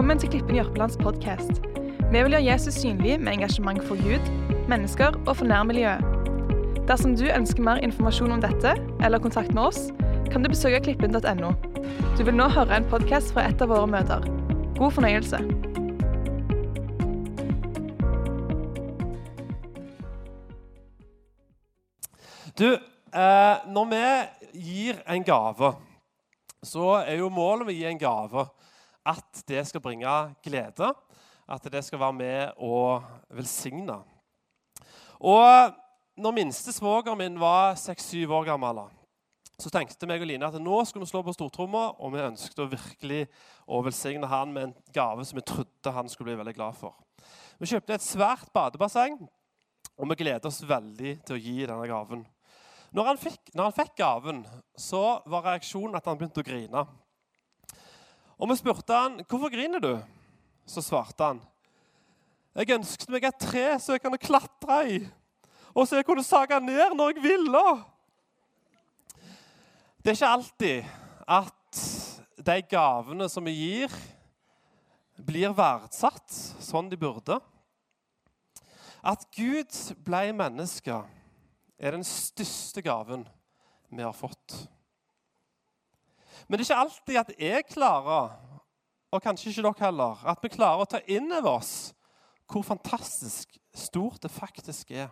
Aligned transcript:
Velkommen 0.00 0.18
til 0.18 0.30
Klippen 0.32 0.56
Jørpelands 0.56 0.94
podkast. 0.96 1.58
Vi 2.08 2.20
vil 2.24 2.32
gjøre 2.32 2.44
Jesus 2.46 2.74
synlig 2.80 3.18
med 3.20 3.34
engasjement 3.34 3.82
for 3.84 4.00
Gud, 4.00 4.28
mennesker 4.68 5.12
og 5.28 5.34
for 5.36 5.44
nærmiljøet. 5.44 6.00
Dersom 6.88 7.12
du 7.20 7.26
ønsker 7.28 7.60
mer 7.60 7.82
informasjon 7.84 8.32
om 8.32 8.40
dette, 8.40 8.70
eller 9.04 9.20
kontakt 9.20 9.52
med 9.52 9.60
oss, 9.62 9.90
kan 10.32 10.40
du 10.40 10.48
besøke 10.48 10.80
klippen.no. 10.86 11.50
Du 12.16 12.22
vil 12.24 12.32
nå 12.32 12.46
høre 12.48 12.78
en 12.78 12.86
podkast 12.88 13.34
fra 13.36 13.44
et 13.50 13.60
av 13.60 13.68
våre 13.68 13.90
møter. 13.92 14.24
God 14.78 14.94
fornøyelse. 14.96 15.42
Du, 22.56 22.72
eh, 22.72 23.68
når 23.68 23.92
vi 23.92 24.00
gir 24.64 25.04
en 25.04 25.28
gave, 25.28 25.74
så 26.64 26.88
er 27.04 27.20
jo 27.20 27.28
målet 27.28 27.68
å 27.68 27.76
gi 27.76 27.84
en 27.92 28.00
gave 28.00 28.48
at 29.06 29.42
det 29.48 29.64
skal 29.68 29.82
bringe 29.84 30.14
glede. 30.44 30.92
At 31.50 31.66
det 31.72 31.82
skal 31.86 32.00
være 32.00 32.16
med 32.16 32.62
å 32.62 33.00
velsigne. 33.34 33.98
Og 35.20 35.76
når 36.20 36.36
minste 36.36 36.72
svogeren 36.72 37.18
min 37.18 37.38
var 37.40 37.74
seks-syv 37.80 38.32
år 38.38 38.52
gammel, 38.52 38.84
så 39.60 39.70
tenkte 39.72 40.08
meg 40.08 40.22
og 40.22 40.30
Line 40.30 40.48
at 40.48 40.56
nå 40.62 40.78
skulle 40.88 41.04
vi 41.04 41.10
slå 41.10 41.20
på 41.24 41.34
stortromma, 41.36 41.90
og 42.00 42.14
vi 42.14 42.22
ønsket 42.24 42.62
å 42.62 42.68
virkelig 42.70 43.26
å 43.68 43.82
velsigne 43.84 44.28
han 44.30 44.54
med 44.54 44.68
en 44.68 44.74
gave 44.94 45.26
som 45.28 45.36
vi 45.36 45.44
trodde 45.44 45.92
han 45.94 46.08
skulle 46.08 46.30
bli 46.30 46.40
veldig 46.40 46.56
glad 46.56 46.78
for. 46.78 46.96
Vi 47.60 47.68
kjøpte 47.68 47.98
et 47.98 48.04
svært 48.04 48.48
badebasseng, 48.56 49.18
og 50.00 50.12
vi 50.12 50.20
gleder 50.22 50.48
oss 50.48 50.62
veldig 50.64 51.18
til 51.28 51.36
å 51.36 51.40
gi 51.40 51.56
denne 51.68 51.88
gaven. 51.90 52.24
Når 52.96 53.06
han, 53.06 53.20
fikk, 53.20 53.52
når 53.54 53.68
han 53.68 53.76
fikk 53.76 53.92
gaven, 54.00 54.40
så 54.74 55.20
var 55.30 55.44
reaksjonen 55.46 55.98
at 55.98 56.08
han 56.08 56.18
begynte 56.18 56.42
å 56.42 56.46
grine. 56.46 56.86
Og 58.40 58.48
vi 58.48 58.56
spurte 58.56 58.96
han, 58.96 59.20
'Hvorfor 59.20 59.52
griner 59.52 59.78
du?' 59.78 60.02
Så 60.66 60.82
svarte 60.82 61.24
han, 61.24 61.42
'Jeg 62.54 62.70
ønsket 62.70 63.08
meg 63.08 63.24
et 63.24 63.38
tre 63.38 63.78
så 63.78 63.92
jeg 63.92 64.02
kunne 64.02 64.18
klatre 64.18 64.90
i, 64.90 65.08
og 65.74 65.88
så 65.88 65.96
jeg 65.96 66.06
kunne 66.06 66.24
sage 66.24 66.60
ned 66.60 66.94
når 66.96 67.12
jeg 67.14 67.22
ville.' 67.22 67.84
Det 70.02 70.10
er 70.10 70.16
ikke 70.16 70.26
alltid 70.26 70.84
at 71.28 72.06
de 72.46 72.62
gavene 72.62 73.28
som 73.28 73.44
vi 73.44 73.52
gir, 73.52 73.92
blir 75.20 75.52
verdsatt 75.52 76.32
sånn 76.64 76.88
de 76.88 76.96
burde. 76.96 77.36
At 79.04 79.26
Gud 79.36 79.68
ble 80.04 80.32
menneske, 80.32 81.02
er 81.78 81.90
den 81.90 82.04
største 82.04 82.82
gaven 82.82 83.28
vi 83.90 84.02
har 84.02 84.16
fått. 84.16 84.68
Men 86.46 86.58
det 86.58 86.64
er 86.64 86.68
ikke 86.68 86.82
alltid 86.84 87.20
at 87.20 87.32
jeg 87.38 87.66
klarer, 87.70 88.36
og 89.10 89.22
kanskje 89.22 89.50
ikke 89.50 89.64
dere 89.66 89.86
heller, 89.86 90.20
at 90.32 90.42
vi 90.42 90.52
klarer 90.54 90.84
å 90.84 90.90
ta 90.90 91.00
inn 91.10 91.30
over 91.32 91.56
oss 91.58 91.72
hvor 92.50 92.64
fantastisk 92.66 93.58
stort 93.74 94.22
det 94.22 94.30
faktisk 94.34 94.90
er. 94.90 95.10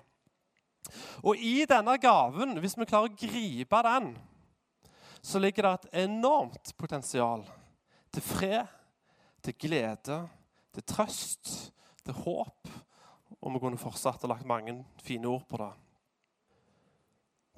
Og 1.22 1.38
i 1.38 1.66
denne 1.68 1.94
gaven, 2.00 2.56
hvis 2.62 2.76
vi 2.78 2.86
klarer 2.88 3.10
å 3.10 3.18
gripe 3.18 3.82
den, 3.86 4.12
så 5.22 5.40
ligger 5.42 5.66
det 5.66 5.72
et 5.74 6.04
enormt 6.06 6.72
potensial 6.78 7.44
til 8.14 8.24
fred, 8.24 8.66
til 9.44 9.54
glede, 9.60 10.20
til 10.74 10.86
trøst, 10.86 11.72
til 12.04 12.16
håp. 12.24 12.70
Og 13.38 13.54
vi 13.54 13.62
kunne 13.62 13.78
fortsatt 13.78 14.24
og 14.24 14.32
lagt 14.32 14.48
mange 14.48 14.80
fine 15.04 15.28
ord 15.30 15.44
på 15.48 15.60
det. 15.60 15.70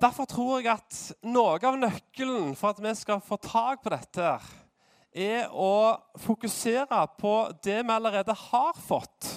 Derfor 0.01 0.25
tror 0.25 0.63
jeg 0.63 0.73
at 0.73 0.99
noe 1.29 1.59
av 1.61 1.77
nøkkelen 1.77 2.55
for 2.57 2.73
at 2.73 2.79
vi 2.81 2.93
skal 2.97 3.21
få 3.21 3.37
tak 3.37 3.83
på 3.85 3.93
dette, 3.93 4.33
er 5.11 5.51
å 5.53 5.99
fokusere 6.23 7.03
på 7.19 7.35
det 7.61 7.81
vi 7.83 7.93
allerede 7.93 8.33
har 8.47 8.79
fått. 8.81 9.29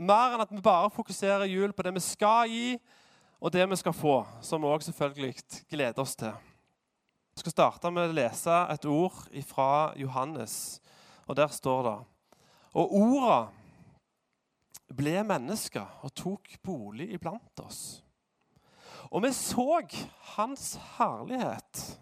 Mer 0.00 0.34
enn 0.34 0.42
at 0.42 0.50
vi 0.50 0.62
bare 0.64 0.90
fokuserer 0.90 1.46
jul 1.46 1.74
på 1.76 1.84
det 1.86 1.92
vi 2.00 2.02
skal 2.02 2.50
gi, 2.50 2.74
og 3.38 3.54
det 3.54 3.68
vi 3.70 3.78
skal 3.78 3.94
få, 3.94 4.16
som 4.42 4.64
vi 4.64 4.72
også 4.72 4.90
selvfølgelig 4.90 5.34
gleder 5.70 6.02
oss 6.02 6.16
til. 6.18 6.34
Jeg 7.36 7.44
skal 7.44 7.54
starte 7.54 7.94
med 7.94 8.10
å 8.10 8.16
lese 8.16 8.58
et 8.74 8.90
ord 8.90 9.22
fra 9.46 9.70
Johannes, 10.00 10.80
og 11.28 11.38
der 11.38 11.52
står 11.54 11.86
det 11.86 11.98
Og 12.74 12.92
orda 12.98 13.40
ble 14.90 15.20
mennesker 15.22 16.02
og 16.02 16.14
tok 16.14 16.56
bolig 16.64 17.12
iblant 17.14 17.62
oss. 17.62 18.00
Og 19.10 19.24
vi 19.24 19.32
så 19.34 19.80
hans 20.36 20.78
herlighet. 20.96 22.00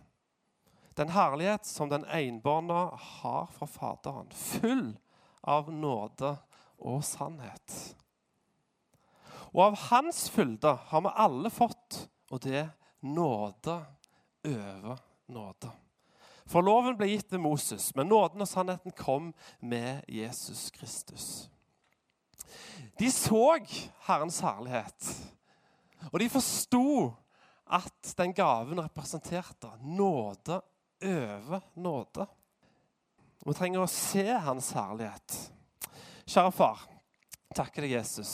Den 0.97 1.09
herlighet 1.15 1.67
som 1.67 1.89
den 1.89 2.05
enbårne 2.05 2.91
har 3.01 3.47
fra 3.55 3.67
Faderen. 3.67 4.29
Full 4.33 4.97
av 5.41 5.73
nåde 5.73 6.35
og 6.79 7.05
sannhet. 7.05 7.77
Og 9.55 9.63
av 9.71 9.79
hans 9.89 10.27
fylde 10.31 10.75
har 10.91 11.05
vi 11.05 11.15
alle 11.15 11.51
fått, 11.51 12.03
og 12.31 12.43
det 12.45 12.67
nåde 13.01 13.79
over 14.45 14.99
nåde. 15.33 15.71
For 16.49 16.65
loven 16.65 16.97
ble 16.97 17.11
gitt 17.11 17.33
ved 17.33 17.43
Moses, 17.45 17.91
men 17.97 18.09
nåden 18.13 18.45
og 18.45 18.49
sannheten 18.49 18.93
kom 18.97 19.33
med 19.61 20.05
Jesus 20.09 20.69
Kristus. 20.73 21.49
De 22.99 23.11
så 23.13 23.59
Herrens 24.09 24.41
herlighet. 24.41 25.11
Og 26.13 26.21
de 26.21 26.29
forsto 26.33 26.85
at 27.69 28.13
den 28.19 28.33
gaven 28.33 28.81
representerte 28.81 29.71
nåde 29.85 30.61
over 31.05 31.61
nåde. 31.75 32.27
Vi 33.45 33.55
trenger 33.55 33.85
å 33.85 33.91
se 33.91 34.25
hans 34.45 34.71
herlighet. 34.77 35.37
Kjære 36.29 36.53
far, 36.53 36.81
takker 37.57 37.85
deg, 37.85 37.95
Jesus, 37.97 38.33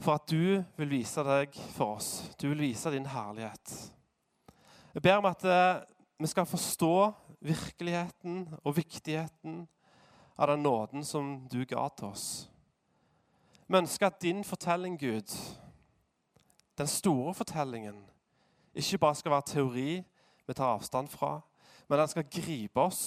for 0.00 0.16
at 0.16 0.30
du 0.30 0.62
vil 0.80 0.90
vise 0.90 1.22
deg 1.26 1.54
for 1.76 1.98
oss. 1.98 2.30
Du 2.40 2.48
vil 2.48 2.64
vise 2.70 2.90
din 2.94 3.06
herlighet. 3.06 3.74
Jeg 4.94 5.04
ber 5.04 5.20
om 5.20 5.28
at 5.30 5.44
eh, 5.46 5.82
vi 6.18 6.30
skal 6.30 6.48
forstå 6.48 6.94
virkeligheten 7.46 8.48
og 8.64 8.74
viktigheten 8.76 9.62
av 10.40 10.50
den 10.50 10.64
nåden 10.64 11.04
som 11.06 11.36
du 11.52 11.62
ga 11.68 11.86
til 11.94 12.10
oss. 12.10 12.26
Vi 13.68 13.78
ønsker 13.78 14.08
at 14.08 14.22
din 14.24 14.42
fortelling, 14.44 14.96
Gud, 14.98 15.30
den 16.80 16.88
store 16.88 17.34
fortellingen 17.36 17.98
ikke 18.74 19.00
bare 19.02 19.18
skal 19.18 19.34
være 19.34 19.48
teori 19.50 19.90
vi 20.46 20.54
tar 20.56 20.72
avstand 20.72 21.10
fra, 21.12 21.40
men 21.88 21.98
den 21.98 22.08
skal 22.10 22.28
gripe 22.30 22.80
oss, 22.80 23.02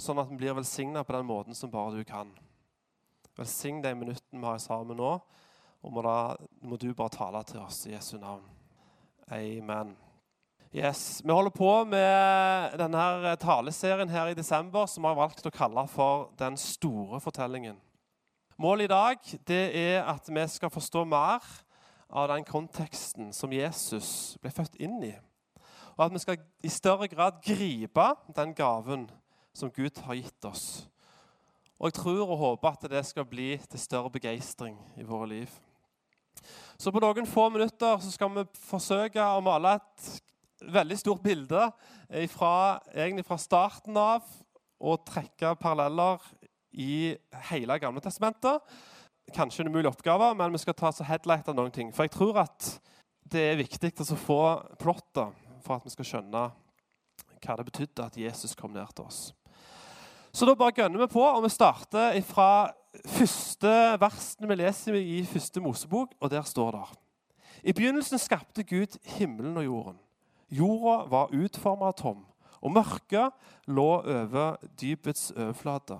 sånn 0.00 0.18
at 0.20 0.28
vi 0.30 0.38
blir 0.40 0.56
velsigna 0.56 1.04
på 1.04 1.14
den 1.14 1.28
måten 1.28 1.56
som 1.56 1.70
bare 1.72 2.00
du 2.00 2.04
kan. 2.08 2.32
Velsign 3.38 3.82
de 3.84 3.92
minuttene 3.94 4.40
vi 4.40 4.48
har 4.48 4.58
sammen 4.60 4.98
nå, 4.98 5.12
og 5.80 5.92
må, 5.94 6.02
da, 6.04 6.34
må 6.66 6.76
du 6.80 6.90
bare 6.96 7.14
tale 7.14 7.44
til 7.48 7.62
oss 7.62 7.84
i 7.88 7.94
Jesu 7.94 8.18
navn. 8.20 8.44
Amen. 9.30 9.94
Yes, 10.74 11.22
Vi 11.24 11.32
holder 11.32 11.50
på 11.54 11.70
med 11.84 12.76
denne 12.78 13.36
taleserien 13.42 14.10
her 14.10 14.30
i 14.30 14.36
desember 14.38 14.86
som 14.86 15.02
vi 15.02 15.10
har 15.10 15.18
valgt 15.18 15.46
å 15.46 15.54
kalle 15.54 15.86
for 15.90 16.28
Den 16.38 16.58
store 16.60 17.18
fortellingen. 17.22 17.78
Målet 18.60 18.86
i 18.86 18.92
dag 18.92 19.32
det 19.48 19.64
er 19.74 20.04
at 20.04 20.28
vi 20.28 20.46
skal 20.52 20.70
forstå 20.70 21.04
mer 21.08 21.46
av 22.10 22.28
den 22.32 22.44
konteksten 22.46 23.32
som 23.34 23.52
Jesus 23.54 24.36
ble 24.42 24.52
født 24.54 24.78
inn 24.82 24.98
i. 25.06 25.14
Og 25.96 26.06
at 26.06 26.14
vi 26.14 26.22
skal 26.22 26.38
i 26.64 26.72
større 26.72 27.08
grad 27.12 27.42
gripe 27.44 28.06
den 28.36 28.54
gaven 28.56 29.08
som 29.54 29.72
Gud 29.74 29.98
har 30.06 30.18
gitt 30.18 30.46
oss. 30.48 30.86
Og 31.80 31.88
jeg 31.88 31.98
tror 32.00 32.26
og 32.26 32.40
håper 32.40 32.74
at 32.74 32.88
det 32.92 33.04
skal 33.08 33.28
bli 33.28 33.54
til 33.70 33.80
større 33.80 34.12
begeistring 34.12 34.76
i 35.00 35.06
våre 35.06 35.28
liv. 35.30 35.52
Så 36.80 36.92
på 36.92 37.00
noen 37.02 37.28
få 37.28 37.48
minutter 37.52 38.00
skal 38.04 38.32
vi 38.34 38.44
forsøke 38.64 39.20
å 39.20 39.42
male 39.44 39.76
et 39.78 40.10
veldig 40.72 40.98
stort 41.00 41.22
bilde 41.24 41.66
fra, 42.32 42.52
egentlig 42.92 43.24
fra 43.28 43.38
starten 43.40 43.96
av 43.96 44.24
og 44.80 45.04
trekke 45.08 45.54
paralleller 45.60 46.20
i 46.72 47.16
hele 47.50 47.76
Gamle 47.82 48.02
testamentet 48.04 48.60
kanskje 49.34 49.64
en 49.64 49.70
umulig 49.72 49.90
oppgave, 49.90 50.32
men 50.38 50.52
vi 50.52 50.62
skal 50.62 50.76
ta 50.78 50.92
så 50.94 51.06
headlight 51.06 51.48
av 51.48 51.56
noen 51.58 51.72
ting. 51.74 51.92
For 51.94 52.06
jeg 52.06 52.14
tror 52.14 52.42
at 52.44 52.70
det 53.30 53.42
er 53.52 53.60
viktig 53.60 53.92
å 54.02 54.18
få 54.18 54.40
plotter 54.80 55.30
for 55.64 55.76
at 55.76 55.86
vi 55.86 55.92
skal 55.94 56.08
skjønne 56.08 56.48
hva 57.40 57.56
det 57.56 57.66
betydde 57.68 58.06
at 58.06 58.18
Jesus 58.20 58.56
kom 58.58 58.74
ned 58.74 58.90
til 58.94 59.06
oss. 59.06 59.20
Så 60.32 60.46
da 60.46 60.54
bare 60.54 60.76
gønner 60.76 61.02
vi 61.02 61.10
på, 61.10 61.22
og 61.22 61.42
vi 61.44 61.50
starter 61.50 62.18
fra 62.26 62.50
første 63.06 63.72
versen 64.02 64.48
vi 64.50 64.58
leser 64.58 64.98
i 64.98 65.22
første 65.26 65.62
Mosebok, 65.62 66.14
og 66.20 66.30
der 66.30 66.46
står 66.46 66.76
det 66.76 66.84
I 67.70 67.74
begynnelsen 67.76 68.18
skapte 68.18 68.62
Gud 68.62 68.98
himmelen 69.16 69.56
og 69.56 69.64
jorden. 69.64 69.98
Jorda 70.50 71.06
var 71.10 71.34
utforma 71.34 71.92
tom, 71.92 72.24
og 72.60 72.72
mørket 72.74 73.30
lå 73.70 73.90
over 74.02 74.56
dypets 74.80 75.30
overflate. 75.36 75.98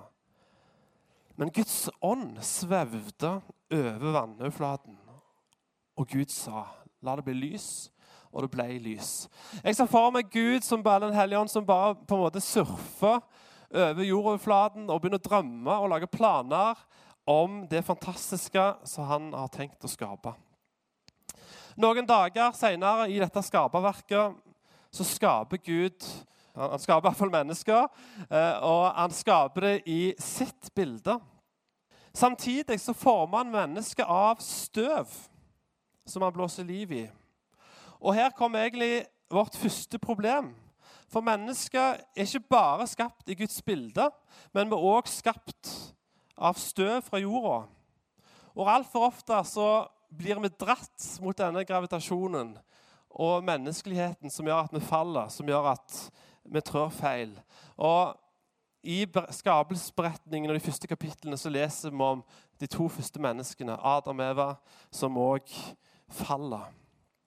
Men 1.35 1.51
Guds 1.53 1.89
ånd 2.01 2.37
svevde 2.43 3.37
over 3.71 4.11
vannoverflaten, 4.13 4.97
og 5.97 6.07
Gud 6.07 6.29
sa, 6.29 6.65
'La 7.01 7.15
det 7.15 7.25
bli 7.25 7.33
lys', 7.33 7.89
og 8.31 8.41
det 8.41 8.51
ble 8.51 8.79
lys. 8.79 9.27
Jeg 9.63 9.75
ser 9.75 9.89
for 9.91 10.11
meg 10.11 10.29
Gud 10.31 10.63
som 10.63 10.83
bare 10.83 11.07
den 11.07 11.17
hellige 11.17 11.39
ånd 11.39 11.49
som 11.49 11.65
bare 11.65 11.95
på 11.95 12.15
en 12.15 12.21
måte 12.21 12.41
surfer 12.43 13.19
over 13.71 14.03
jordoverflaten 14.03 14.89
og 14.89 15.01
begynner 15.01 15.19
å 15.19 15.29
drømme 15.29 15.75
og 15.79 15.89
lage 15.89 16.07
planer 16.11 16.79
om 17.27 17.65
det 17.71 17.83
fantastiske 17.85 18.63
som 18.87 19.07
han 19.09 19.33
har 19.33 19.51
tenkt 19.53 19.83
å 19.83 19.91
skape. 19.91 20.33
Noen 21.79 22.07
dager 22.07 22.51
seinere 22.55 23.07
i 23.11 23.19
dette 23.21 23.43
skaperverket 23.43 24.39
så 24.91 25.07
skaper 25.07 25.61
Gud 25.63 26.07
Han 26.55 26.79
skaper 26.79 27.05
i 27.05 27.09
hvert 27.09 27.19
fall 27.19 27.33
mennesker, 27.33 27.87
eh, 28.27 28.55
og 28.67 28.89
han 28.97 29.13
skaper 29.15 29.67
det 29.67 29.75
i 29.87 30.01
sitt 30.19 30.71
bilde. 30.75 31.19
Samtidig 32.13 32.79
så 32.79 32.93
former 32.93 33.37
han 33.37 33.53
mennesket 33.53 34.05
av 34.05 34.41
støv 34.43 35.07
som 36.05 36.25
han 36.25 36.33
blåser 36.35 36.67
liv 36.67 36.91
i. 36.91 37.05
Og 38.01 38.15
her 38.17 38.33
kommer 38.35 38.65
egentlig 38.65 39.05
vårt 39.31 39.55
første 39.55 39.99
problem. 39.99 40.51
For 41.11 41.23
mennesker 41.23 41.99
er 42.15 42.27
ikke 42.27 42.47
bare 42.51 42.87
skapt 42.87 43.29
i 43.29 43.35
Guds 43.35 43.61
bilde, 43.61 44.09
men 44.55 44.71
vi 44.71 44.75
er 44.75 44.89
òg 44.91 45.07
skapt 45.11 45.71
av 46.37 46.59
støv 46.59 47.01
fra 47.07 47.19
jorda. 47.19 47.65
Og 48.55 48.67
altfor 48.71 49.07
ofte 49.07 49.37
så 49.47 49.69
blir 50.11 50.39
vi 50.43 50.51
dratt 50.59 51.07
mot 51.23 51.37
denne 51.37 51.63
gravitasjonen 51.67 52.55
og 53.11 53.43
menneskeligheten 53.47 54.31
som 54.31 54.47
gjør 54.47 54.65
at 54.65 54.75
vi 54.75 54.83
faller, 54.83 55.31
som 55.31 55.47
gjør 55.47 55.71
at 55.73 55.97
vi 56.51 56.61
trår 56.61 56.89
feil. 56.93 57.31
Og 57.77 58.17
I 58.83 59.05
skapelsesberetningen 59.29 60.49
og 60.49 60.57
de 60.57 60.65
første 60.65 60.89
kapitlene 60.89 61.37
så 61.37 61.51
leser 61.53 61.93
vi 61.93 62.01
om 62.01 62.23
de 62.61 62.67
to 62.67 62.87
første 62.89 63.21
menneskene, 63.21 63.77
Adam 63.77 64.19
og 64.19 64.31
Eva, 64.31 64.47
som 64.91 65.19
òg 65.21 65.49
faller. 66.11 66.69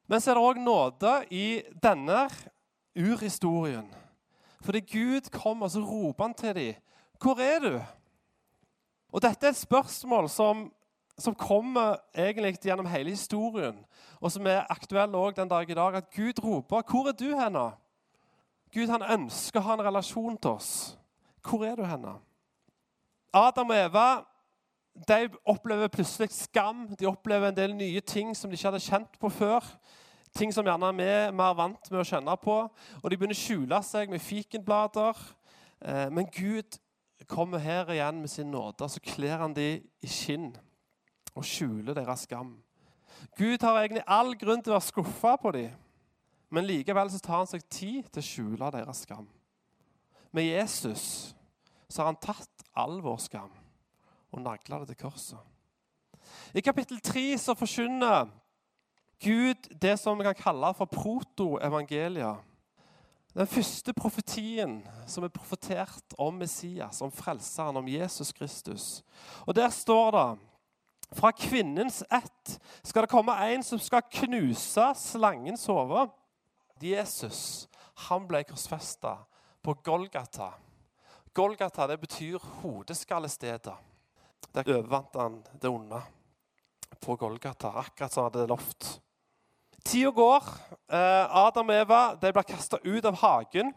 Men 0.06 0.20
så 0.20 0.32
er 0.32 0.38
det 0.38 0.44
òg 0.44 0.60
nåde 0.60 1.12
i 1.30 1.62
denne 1.82 2.26
urhistorien. 2.98 3.86
Fordi 4.64 4.80
Gud 4.80 5.30
kommer 5.32 5.66
og 5.66 5.70
så 5.70 5.80
roper 5.80 6.24
han 6.24 6.34
til 6.34 6.54
dem. 6.54 6.74
'Hvor 7.20 7.40
er 7.40 7.58
du?' 7.58 7.84
Og 9.12 9.22
Dette 9.22 9.46
er 9.46 9.50
et 9.50 9.56
spørsmål 9.56 10.28
som, 10.28 10.72
som 11.18 11.34
kommer 11.34 11.96
egentlig 12.14 12.58
gjennom 12.58 12.86
hele 12.86 13.10
historien, 13.10 13.84
og 14.20 14.32
som 14.32 14.46
er 14.46 14.66
aktuell 14.70 15.14
òg 15.14 15.36
den 15.36 15.48
dag 15.48 15.70
i 15.70 15.74
dag. 15.74 15.94
At 15.94 16.10
Gud 16.10 16.44
roper 16.44 16.82
'Hvor 16.82 17.08
er 17.08 17.12
du 17.12 17.36
henne?' 17.38 17.83
Gud 18.74 18.90
han 18.90 19.06
ønsker 19.16 19.60
å 19.60 19.68
ha 19.68 19.76
en 19.78 19.86
relasjon 19.86 20.36
til 20.36 20.56
oss. 20.56 20.70
Hvor 21.44 21.62
er 21.66 21.76
du 21.78 21.84
henne? 21.86 22.16
Adam 23.34 23.70
og 23.70 23.78
Eva 23.78 24.06
de 24.94 25.28
opplever 25.50 25.90
plutselig 25.90 26.30
skam. 26.30 26.86
De 26.98 27.06
opplever 27.06 27.48
en 27.48 27.56
del 27.56 27.74
nye 27.74 28.00
ting 28.00 28.34
som 28.36 28.50
de 28.50 28.58
ikke 28.58 28.70
hadde 28.70 28.84
kjent 28.84 29.18
på 29.20 29.30
før. 29.30 29.66
Ting 30.34 30.52
som 30.54 30.66
gjerne 30.66 30.90
vi 30.98 31.06
er 31.06 31.34
mer 31.34 31.54
vant 31.58 31.90
med 31.90 32.02
å 32.02 32.06
kjenne 32.06 32.36
på. 32.42 32.56
Og 33.02 33.10
de 33.10 33.18
begynner 33.18 33.34
å 33.34 33.42
skjule 33.42 33.80
seg 33.86 34.10
med 34.10 34.22
fikenblader. 34.22 35.18
Eh, 35.82 36.08
men 36.14 36.30
Gud 36.30 36.78
kommer 37.30 37.58
her 37.58 37.90
igjen 37.90 38.20
med 38.20 38.30
sin 38.30 38.50
nåde, 38.50 38.88
så 38.88 39.00
kler 39.00 39.38
han 39.40 39.54
dem 39.56 39.82
i 40.02 40.10
skinn 40.10 40.50
og 41.34 41.46
skjuler 41.46 41.96
deres 41.96 42.26
skam. 42.28 42.52
Gud 43.38 43.62
har 43.62 43.80
egentlig 43.80 44.04
all 44.06 44.34
grunn 44.38 44.62
til 44.62 44.74
å 44.74 44.76
være 44.76 44.88
skuffa 44.90 45.36
på 45.40 45.54
dem, 45.56 45.70
men 46.54 46.66
likevel 46.68 47.10
så 47.10 47.20
tar 47.22 47.42
han 47.42 47.50
seg 47.50 47.64
tid 47.72 48.06
til 48.12 48.22
å 48.22 48.28
skjule 48.28 48.70
deres 48.74 49.02
skam. 49.06 49.26
Med 50.34 50.46
Jesus 50.46 51.34
så 51.88 52.02
har 52.02 52.12
han 52.12 52.22
tatt 52.22 52.64
all 52.78 53.00
vår 53.02 53.20
skam 53.22 53.52
og 54.34 54.42
nagla 54.42 54.80
det 54.82 54.92
til 54.92 55.04
korset. 55.04 55.38
I 56.54 56.62
kapittel 56.64 56.98
3 57.04 57.26
så 57.38 57.54
forkynner 57.58 58.30
Gud 59.22 59.68
det 59.80 59.94
som 60.00 60.18
vi 60.18 60.26
kan 60.26 60.36
kalle 60.38 60.72
for 60.74 60.90
protoevangelia. 60.90 62.34
Den 63.34 63.50
første 63.50 63.92
profetien 63.94 64.78
som 65.10 65.26
er 65.26 65.32
profetert 65.34 66.14
om 66.18 66.36
Messias, 66.38 67.00
om 67.02 67.12
Frelseren, 67.12 67.76
om 67.76 67.88
Jesus 67.88 68.32
Kristus. 68.32 69.02
Og 69.46 69.54
Der 69.54 69.68
står 69.68 70.10
det 70.10 70.28
fra 71.14 71.30
kvinnens 71.30 72.02
ett 72.10 72.58
skal 72.82 73.04
det 73.04 73.10
komme 73.10 73.34
en 73.50 73.62
som 73.62 73.78
skal 73.78 74.02
knuse 74.10 74.86
slangens 74.98 75.66
hode. 75.66 76.08
Jesus 76.82 77.68
han 78.08 78.26
ble 78.28 78.42
korsfesta 78.48 79.16
på 79.62 79.74
Golgata. 79.84 80.52
Golgata 81.34 81.86
det 81.86 82.00
betyr 82.02 82.42
hodeskallestedet. 82.62 83.74
Der 84.54 84.68
overvant 84.76 85.16
han 85.18 85.40
det 85.60 85.70
onde 85.70 86.00
på 87.00 87.16
Golgata, 87.16 87.72
akkurat 87.80 88.12
som 88.12 88.24
han 88.24 88.32
hadde 88.32 88.50
lovt. 88.50 89.00
Tida 89.84 90.10
går. 90.10 90.44
Eh, 90.88 91.36
Adam 91.36 91.68
og 91.68 91.74
Eva 91.74 92.02
de 92.20 92.32
blir 92.32 92.46
kasta 92.48 92.78
ut 92.84 93.04
av 93.04 93.18
hagen 93.20 93.72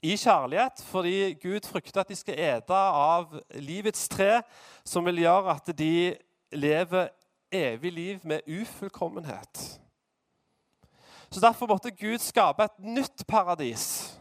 i 0.00 0.14
kjærlighet 0.14 0.80
fordi 0.88 1.34
Gud 1.42 1.66
frykter 1.66 2.04
at 2.04 2.10
de 2.10 2.16
skal 2.16 2.38
ete 2.38 2.78
av 2.78 3.34
livets 3.58 4.06
tre, 4.08 4.42
som 4.86 5.04
vil 5.08 5.24
gjøre 5.24 5.56
at 5.56 5.72
de 5.78 6.14
lever 6.54 7.10
evig 7.52 7.92
liv 7.92 8.24
med 8.24 8.46
ufullkommenhet. 8.46 9.80
Så 11.30 11.40
Derfor 11.40 11.66
måtte 11.66 11.90
Gud 11.90 12.18
skape 12.18 12.64
et 12.64 12.78
nytt 12.80 13.26
paradis 13.28 14.18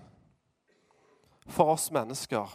for 1.48 1.72
oss 1.72 1.92
mennesker. 1.92 2.52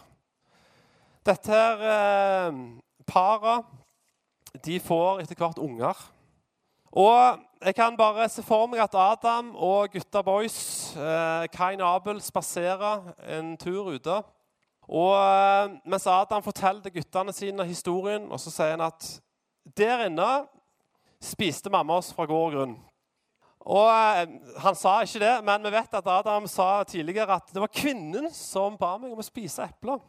Dette 1.25 1.49
her 1.51 1.81
eh, 1.89 2.59
paret 3.07 3.65
de 4.65 4.77
får 4.79 5.23
etter 5.23 5.39
hvert 5.39 5.57
unger. 5.57 5.97
Og 6.93 7.39
jeg 7.65 7.75
kan 7.75 7.97
bare 7.97 8.27
se 8.29 8.43
for 8.45 8.67
meg 8.69 8.83
at 8.83 8.93
Adam 8.93 9.55
og 9.55 9.89
gutta 9.95 10.21
boys, 10.21 10.93
eh, 10.93 11.47
Kain 11.49 11.81
og 11.81 11.95
Abel, 11.95 12.21
spaserer 12.21 13.09
en 13.39 13.55
tur 13.57 13.89
ute. 13.95 14.21
Og 14.85 15.13
eh, 15.17 15.73
Mens 15.89 16.07
Adam 16.07 16.43
forteller 16.45 16.93
guttene 16.93 17.33
sine 17.33 17.65
historien, 17.65 18.29
og 18.31 18.39
så 18.39 18.53
sier 18.53 18.75
han 18.75 18.85
at 18.85 19.09
der 19.77 20.05
inne 20.05 20.31
spiste 21.23 21.71
mamma 21.73 21.97
oss 21.97 22.13
fra 22.13 22.27
gård 22.29 22.51
og 22.51 22.57
grunn. 22.59 22.75
Og 23.63 23.87
eh, 23.89 24.33
Han 24.63 24.75
sa 24.75 24.99
ikke 25.03 25.21
det, 25.23 25.35
men 25.47 25.67
vi 25.67 25.75
vet 25.75 25.99
at 25.99 26.09
Adam 26.19 26.47
sa 26.51 26.83
tidligere 26.87 27.39
at 27.39 27.53
det 27.53 27.63
var 27.63 27.71
kvinnen 27.71 28.27
som 28.35 28.75
ba 28.79 28.95
meg 28.99 29.13
om 29.13 29.21
å 29.21 29.25
spise 29.25 29.63
epler. 29.65 30.01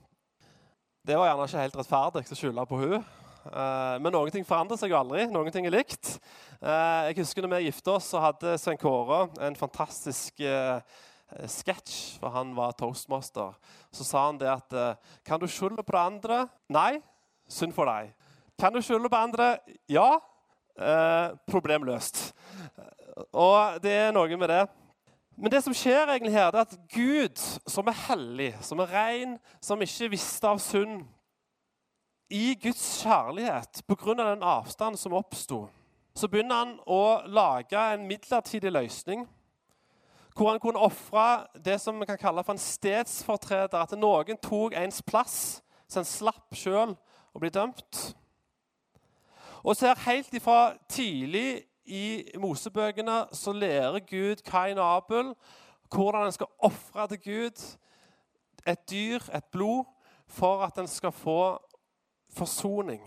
Det 1.05 1.19
var 1.19 1.29
gjerne 1.29 1.47
ikke 1.47 1.67
helt 1.67 1.79
rettferdig 1.79 2.25
å 2.33 2.39
skylde 2.39 2.67
på 2.71 2.81
hun. 2.81 2.99
Eh, 3.45 3.97
men 4.01 4.15
noen 4.15 4.33
ting 4.33 4.47
forandrer 4.49 4.79
seg 4.81 4.93
jo 4.93 4.99
aldri. 4.99 5.27
Noen 5.29 5.53
ting 5.53 5.67
er 5.69 5.75
likt. 5.75 6.17
Eh, 6.61 7.11
jeg 7.11 7.19
husker 7.21 7.45
når 7.45 7.59
vi 7.59 7.67
gifta 7.67 7.97
oss, 7.99 8.09
så 8.15 8.23
hadde 8.25 8.56
Svein 8.61 8.81
Kåre 8.81 9.27
en 9.45 9.59
fantastisk 9.59 10.41
eh, 10.41 10.81
sketsj, 11.50 12.17
for 12.23 12.33
han 12.33 12.55
var 12.57 12.76
toastmaster. 12.78 13.52
Så 13.93 14.07
sa 14.07 14.28
han 14.28 14.40
det 14.40 14.49
at 14.49 14.76
Kan 15.26 15.40
du 15.43 15.49
skylde 15.50 15.83
på 15.83 15.93
det 15.93 16.02
andre? 16.02 16.45
Nei. 16.73 17.02
Synd 17.50 17.75
for 17.76 17.88
deg. 17.90 18.14
Kan 18.61 18.73
du 18.73 18.81
skylde 18.85 19.11
på 19.11 19.19
andre? 19.19 19.57
Ja. 19.90 20.21
problem 21.47 21.85
løst. 21.87 22.33
Og 23.33 23.83
det 23.83 23.92
er 23.92 24.14
noe 24.14 24.37
med 24.37 24.50
det. 24.50 24.64
Men 25.37 25.50
det 25.50 25.64
som 25.64 25.75
skjer 25.75 26.06
egentlig 26.06 26.35
her, 26.35 26.50
det 26.54 26.61
er 26.61 26.68
at 26.68 26.78
Gud, 26.94 27.42
som 27.66 27.88
er 27.90 28.02
hellig, 28.06 28.52
som 28.62 28.78
er 28.83 28.90
ren, 28.94 29.38
som 29.62 29.83
ikke 29.83 30.12
visste 30.12 30.50
av 30.50 30.61
synd, 30.62 31.02
i 32.30 32.54
Guds 32.59 33.02
kjærlighet, 33.02 33.83
pga. 33.87 34.14
den 34.14 34.42
avstanden 34.42 34.99
som 34.99 35.12
oppsto, 35.12 35.66
så 36.14 36.28
begynner 36.30 36.62
han 36.62 36.76
å 36.87 37.26
lage 37.26 37.78
en 37.94 38.06
midlertidig 38.06 38.73
løsning. 38.73 39.26
Hvor 40.35 40.50
han 40.50 40.61
kunne 40.62 40.83
ofre 40.83 41.47
det 41.62 41.80
som 41.80 41.99
vi 42.00 42.06
kan 42.06 42.18
kalle 42.18 42.42
for 42.42 42.54
en 42.54 42.62
stedsfortreder. 42.62 43.78
At 43.78 43.94
noen 43.99 44.38
tok 44.42 44.75
ens 44.78 45.02
plass, 45.02 45.62
så 45.87 46.00
en 46.00 46.09
slapp 46.09 46.54
sjøl 46.59 46.94
å 47.35 47.42
bli 47.42 47.50
dømt. 47.54 48.00
Og 49.62 49.76
ser 49.78 50.00
helt 50.06 50.35
ifra 50.35 50.75
tidlig 50.90 51.64
i 51.85 52.31
Mosebøkene 52.41 53.25
så 53.33 53.53
lærer 53.53 54.00
Gud 54.09 54.43
Kain 54.47 54.79
og 54.79 54.97
Abel 54.97 55.35
hvordan 55.95 56.26
en 56.26 56.33
skal 56.33 56.50
ofre 56.59 57.09
til 57.09 57.21
Gud 57.25 57.64
et 58.67 58.91
dyr, 58.91 59.21
et 59.35 59.45
blod, 59.53 59.85
for 60.26 60.64
at 60.64 60.79
en 60.79 60.88
skal 60.88 61.12
få 61.12 61.59
forsoning. 62.33 63.03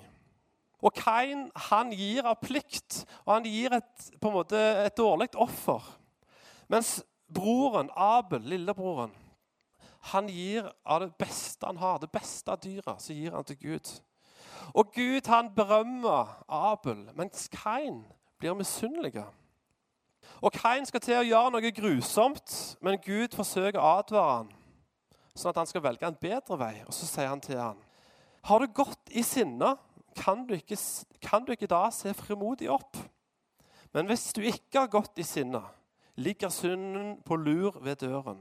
Og 0.81 0.93
Kain 0.93 1.47
han 1.69 1.91
gir 1.91 2.27
av 2.29 2.37
plikt, 2.41 3.01
og 3.25 3.33
han 3.33 3.47
gir 3.49 3.73
et, 3.79 4.09
på 4.21 4.29
en 4.29 4.37
måte, 4.37 4.59
et 4.85 4.97
dårlig 4.97 5.31
offer. 5.35 5.81
Mens 6.69 6.99
broren, 7.33 7.89
Abel, 7.95 8.45
lillebroren, 8.45 9.15
han 10.13 10.29
gir 10.29 10.69
av 10.85 11.01
det 11.01 11.15
beste 11.19 11.65
han 11.65 11.81
har, 11.81 11.97
det 11.99 12.11
beste 12.13 12.53
av 12.53 12.61
dyra, 12.63 12.95
så 13.01 13.15
gir 13.17 13.33
han 13.33 13.47
til 13.47 13.57
Gud. 13.59 13.89
Og 14.77 14.93
Gud 14.93 15.27
han 15.27 15.49
berømmer 15.55 16.37
Abel, 16.47 17.07
mens 17.17 17.49
Kain 17.51 18.05
blir 18.39 18.53
misunnelige. 18.57 19.25
Og 20.41 20.53
Kain 20.53 20.85
skal 20.85 21.01
til 21.01 21.17
å 21.17 21.25
gjøre 21.25 21.53
noe 21.55 21.73
grusomt, 21.73 22.53
men 22.81 22.99
Gud 23.01 23.35
forsøker 23.35 23.79
å 23.81 23.97
advare 24.01 24.37
han, 24.41 24.51
sånn 25.33 25.53
at 25.53 25.61
han 25.61 25.69
skal 25.69 25.83
velge 25.85 26.07
en 26.07 26.19
bedre 26.21 26.57
vei. 26.59 26.73
Og 26.85 26.93
så 26.93 27.09
sier 27.09 27.31
han 27.31 27.41
til 27.41 27.59
han, 27.61 27.79
har 28.47 28.61
du 28.63 28.73
gått 28.73 29.11
i 29.11 29.23
sinne, 29.25 29.75
kan 30.17 30.45
du, 30.47 30.55
ikke, 30.57 30.77
kan 31.21 31.45
du 31.45 31.53
ikke 31.53 31.69
da 31.69 31.87
se 31.93 32.13
frimodig 32.17 32.69
opp. 32.73 32.97
Men 33.93 34.09
hvis 34.09 34.29
du 34.33 34.41
ikke 34.45 34.85
har 34.85 34.93
gått 34.93 35.19
i 35.21 35.25
sinne, 35.25 35.61
ligger 36.17 36.49
synden 36.53 37.17
på 37.25 37.37
lur 37.37 37.77
ved 37.85 38.01
døren. 38.01 38.39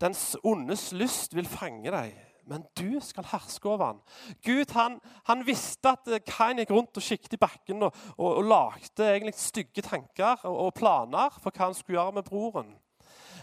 Dens 0.00 0.36
ondes 0.46 0.90
lyst 0.94 1.34
vil 1.34 1.46
fange 1.46 1.90
deg, 1.90 2.14
men 2.48 2.64
du 2.78 2.98
skal 3.04 3.26
herske 3.30 3.68
over 3.68 3.92
han. 3.92 4.02
Gud 4.44 4.72
han, 4.76 4.98
han 5.28 5.44
visste 5.46 5.92
at 5.92 6.08
Kain 6.28 6.60
gikk 6.62 6.72
rundt 6.74 6.98
og 6.98 7.04
siktet 7.04 7.36
i 7.36 7.40
bakken 7.40 7.86
og, 7.86 7.96
og, 8.16 8.28
og 8.40 8.48
lagde 8.48 9.08
egentlig 9.12 9.36
stygge 9.38 9.84
tanker 9.84 10.44
og, 10.48 10.56
og, 10.66 10.74
planer 10.78 11.34
for 11.42 11.52
hva 11.52 11.68
han 11.68 11.76
skulle 11.76 11.98
gjøre 11.98 12.18
med 12.18 12.28
broren. 12.28 12.72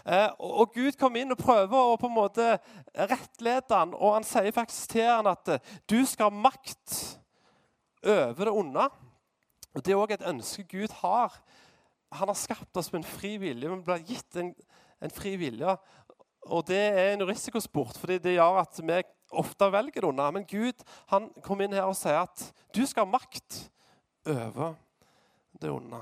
Eh, 0.06 0.28
og, 0.38 0.74
Gud 0.74 0.98
kom 1.00 1.16
inn 1.18 1.34
og 1.34 1.40
prøver 1.40 1.76
å 1.76 1.98
på 1.98 2.10
en 2.10 2.18
måte 2.18 2.50
rettlede 2.94 3.74
han, 3.74 3.94
og 3.94 4.18
han 4.18 4.26
sier 4.26 4.54
faktisk 4.54 4.94
til 4.94 5.08
han 5.08 5.30
at 5.30 5.54
eh, 5.56 5.74
du 5.90 5.98
skal 6.06 6.30
ha 6.30 6.42
makt 6.46 6.98
over 8.06 8.46
det 8.46 8.54
onde. 8.54 8.88
Og 9.74 9.84
Det 9.84 9.92
er 9.92 10.00
òg 10.00 10.14
et 10.14 10.28
ønske 10.30 10.64
Gud 10.70 10.92
har. 11.02 11.34
Han 12.16 12.30
har 12.30 12.38
skapt 12.38 12.78
oss 12.78 12.92
med 12.92 13.02
en 13.02 13.10
fri 13.10 13.34
vilje. 13.42 13.68
Vi 13.68 13.82
blir 13.84 14.04
gitt 14.08 14.38
en, 14.40 14.54
en 15.02 15.12
fri 15.12 15.34
vilje. 15.36 15.74
Og 16.46 16.66
det 16.68 16.78
er 16.78 17.12
en 17.12 17.26
risikosport, 17.26 17.96
fordi 17.98 18.18
det 18.22 18.36
gjør 18.36 18.60
at 18.62 18.78
vi 18.82 19.00
ofte 19.34 19.70
velger 19.72 20.00
det 20.00 20.08
unna. 20.08 20.30
Men 20.30 20.46
Gud 20.46 20.84
han 21.10 21.30
kom 21.42 21.62
inn 21.62 21.74
her 21.74 21.88
og 21.88 21.96
sier 21.98 22.22
at 22.22 22.44
du 22.74 22.84
skal 22.86 23.06
ha 23.06 23.16
makt 23.16 23.64
over 24.26 24.76
det 25.60 25.72
onde. 25.72 26.00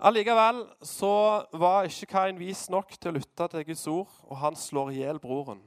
Allikevel 0.00 0.62
så 0.86 1.44
var 1.60 1.88
ikke 1.88 2.08
Kain 2.08 2.38
vis 2.40 2.68
nok 2.72 2.94
til 2.96 3.10
å 3.10 3.18
lytte 3.18 3.48
til 3.52 3.66
Guds 3.68 3.86
ord, 3.92 4.14
og 4.28 4.38
han 4.40 4.56
slår 4.56 4.94
i 4.94 5.02
hjel 5.02 5.20
broren. 5.20 5.60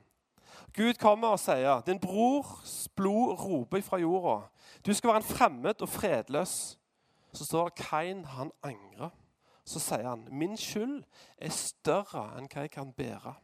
Gud 0.74 0.98
kommer 0.98 1.36
og 1.36 1.40
sier, 1.40 1.82
'Din 1.82 2.00
brors 2.02 2.88
blod 2.96 3.38
roper 3.38 3.82
fra 3.82 3.98
jorda.' 3.98 4.50
'Du 4.82 4.94
skal 4.94 5.08
være 5.08 5.22
en 5.22 5.36
fremmed 5.38 5.82
og 5.82 5.90
fredløs.' 5.90 6.78
Så 7.34 7.46
står 7.46 7.70
det 7.70 7.86
Kain, 7.86 8.26
han 8.26 8.52
angrer 8.64 9.10
så 9.66 9.80
sier 9.80 10.08
han, 10.08 10.28
'Min 10.32 10.58
skyld 10.58 11.04
er 11.38 11.50
større 11.50 12.26
enn 12.38 12.50
hva 12.52 12.66
jeg 12.66 12.72
kan 12.72 12.94
bære.' 12.94 13.36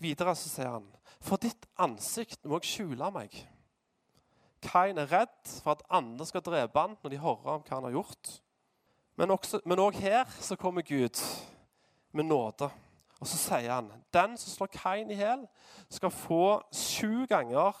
Videre 0.00 0.34
så 0.36 0.48
sier 0.48 0.70
han, 0.70 0.88
'For 1.20 1.36
ditt 1.36 1.66
ansikt 1.78 2.44
må 2.44 2.60
jeg 2.60 2.70
skjule 2.70 3.10
meg.' 3.10 3.46
Kain 4.64 4.98
er 4.98 5.10
redd 5.12 5.60
for 5.62 5.74
at 5.74 5.84
andre 5.90 6.26
skal 6.26 6.42
drepe 6.44 6.80
han 6.80 6.96
når 7.02 7.10
de 7.10 7.20
hører 7.20 7.56
om 7.56 7.64
hva 7.64 7.76
han 7.76 7.84
har 7.84 7.92
gjort. 7.92 8.30
Men 9.16 9.30
også, 9.30 9.60
her 10.00 10.24
så 10.40 10.56
kommer 10.56 10.82
Gud 10.82 11.20
med 12.12 12.24
nåde. 12.24 12.70
Og 13.20 13.26
så 13.26 13.36
sier 13.36 13.72
han, 13.72 13.92
'Den 14.12 14.36
som 14.36 14.50
slår 14.50 14.66
Kain 14.66 15.10
i 15.10 15.14
hjel, 15.14 15.46
skal 15.90 16.10
få 16.10 16.62
sju 16.72 17.26
ganger 17.26 17.76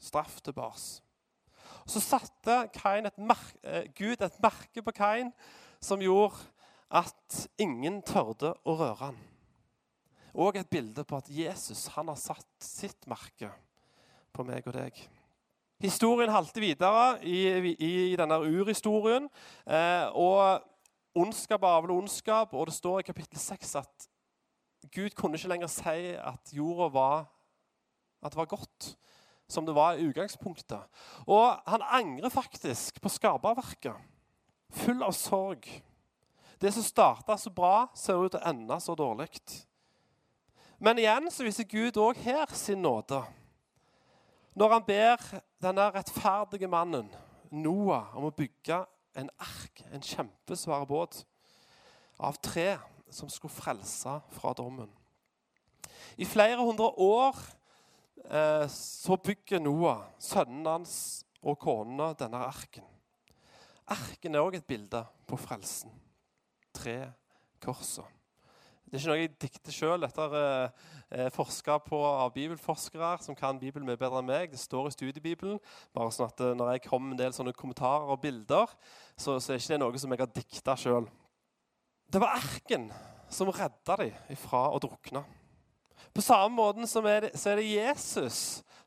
straff 0.00 0.40
tilbake.' 0.40 1.02
Så 1.86 2.00
satte 2.00 2.70
et 3.06 3.18
eh, 3.64 3.84
Gud 3.94 4.22
et 4.22 4.42
merke 4.42 4.82
på 4.82 4.90
Kain 4.90 5.32
som 5.80 6.00
gjorde 6.00 6.36
at 6.90 7.44
ingen 7.60 8.00
tørde 8.02 8.52
å 8.66 8.74
røre 8.74 9.10
han. 9.10 9.18
Og 10.34 10.58
et 10.58 10.70
bilde 10.70 11.04
på 11.06 11.18
at 11.18 11.30
Jesus 11.30 11.88
han 11.96 12.10
har 12.10 12.18
satt 12.18 12.50
sitt 12.62 13.06
merke 13.10 13.50
på 14.34 14.46
meg 14.46 14.66
og 14.66 14.76
deg. 14.76 14.98
Historien 15.80 16.30
halter 16.30 16.62
videre 16.62 17.16
i, 17.24 17.38
i, 17.72 17.90
i 18.12 18.16
denne 18.18 18.36
urhistorien. 18.44 19.30
Eh, 19.64 20.06
og 20.12 20.60
ondskap 21.16 21.64
avler 21.64 21.96
ondskap, 21.96 22.52
og 22.54 22.68
det 22.68 22.76
står 22.76 23.00
i 23.00 23.08
kapittel 23.08 23.40
6 23.40 23.74
at 23.80 24.08
Gud 24.92 25.14
kunne 25.16 25.38
ikke 25.38 25.50
lenger 25.50 25.70
si 25.72 26.12
at 26.16 26.52
jorda 26.54 26.90
var, 26.92 27.24
at 28.22 28.36
var 28.36 28.50
godt, 28.50 28.94
som 29.50 29.66
det 29.66 29.74
var 29.74 29.96
i 29.96 30.06
utgangspunktet. 30.08 30.84
Og 31.26 31.56
han 31.66 31.82
angrer 31.82 32.32
faktisk 32.32 33.00
på 33.02 33.12
skaperverket, 33.12 33.96
full 34.84 35.02
av 35.02 35.16
sorg. 35.16 35.66
Det 36.60 36.72
som 36.72 36.82
starta 36.82 37.38
så 37.38 37.50
bra, 37.50 37.88
ser 37.96 38.20
ut 38.20 38.34
til 38.34 38.40
å 38.42 38.48
ende 38.50 38.76
så 38.84 38.92
dårlig. 38.92 39.30
Men 40.76 40.98
igjen 41.00 41.30
så 41.32 41.44
viser 41.46 41.64
Gud 41.64 41.96
òg 41.96 42.18
her 42.20 42.50
sin 42.52 42.82
nåde. 42.84 43.22
Når 44.52 44.74
han 44.74 44.84
ber 44.84 45.22
denne 45.62 45.86
rettferdige 45.94 46.68
mannen, 46.68 47.08
Noah, 47.50 48.12
om 48.12 48.26
å 48.28 48.34
bygge 48.36 48.82
en 49.16 49.30
ark, 49.40 49.80
en 49.88 50.04
kjempesvær 50.04 50.84
båt, 50.90 51.22
av 52.20 52.36
tre 52.44 52.74
som 53.08 53.32
skulle 53.32 53.56
frelse 53.56 54.18
fra 54.36 54.52
dommen. 54.52 54.92
I 56.20 56.28
flere 56.28 56.60
hundre 56.60 56.90
år 57.00 57.40
eh, 58.28 58.66
så 58.68 59.16
bygger 59.16 59.64
Noah, 59.64 60.04
sønnen 60.20 60.68
hans 60.68 60.94
og 61.40 61.56
konene, 61.64 62.12
denne 62.20 62.44
arken. 62.44 62.84
Arken 63.88 64.36
er 64.36 64.44
òg 64.44 64.60
et 64.60 64.68
bilde 64.68 65.06
på 65.24 65.40
frelsen 65.40 65.96
tre 66.80 66.96
korsene. 67.62 68.08
Det 68.90 68.96
er 68.96 69.02
ikke 69.04 69.10
noe 69.12 69.20
jeg 69.20 69.34
dikter 69.38 69.74
sjøl. 69.74 70.02
Dette 70.02 70.24
er 70.34 70.64
eh, 71.14 71.28
forska 71.30 71.76
på 71.84 71.98
av 72.02 72.32
bibelforskere 72.34 73.12
som 73.22 73.36
kan 73.38 73.60
Bibelen 73.60 73.86
mye 73.86 74.00
bedre 74.00 74.18
enn 74.18 74.26
meg. 74.26 74.50
Det 74.50 74.58
står 74.58 74.88
i 74.88 74.94
studiebibelen. 74.96 75.60
bare 75.94 76.10
sånn 76.10 76.26
at 76.26 76.42
eh, 76.42 76.56
Når 76.58 76.72
jeg 76.72 76.82
kommer 76.88 77.12
med 77.12 77.14
en 77.14 77.20
del 77.20 77.36
sånne 77.36 77.54
kommentarer 77.54 78.10
og 78.10 78.18
bilder, 78.24 78.72
så, 79.14 79.36
så 79.38 79.52
er 79.52 79.62
ikke 79.62 79.76
det 79.76 79.78
noe 79.84 80.02
som 80.02 80.10
jeg 80.10 80.22
har 80.24 80.32
dikta 80.34 80.74
sjøl. 80.74 81.06
Det 82.10 82.18
var 82.18 82.34
erken 82.40 82.88
som 83.30 83.52
redda 83.54 84.00
dem 84.00 84.34
ifra 84.34 84.64
å 84.74 84.82
drukne. 84.82 85.22
På 86.10 86.24
samme 86.26 86.50
måte 86.56 86.90
så 86.90 87.04
er, 87.06 87.28
det, 87.28 87.32
så 87.38 87.52
er 87.52 87.60
det 87.60 87.70
Jesus 87.70 88.40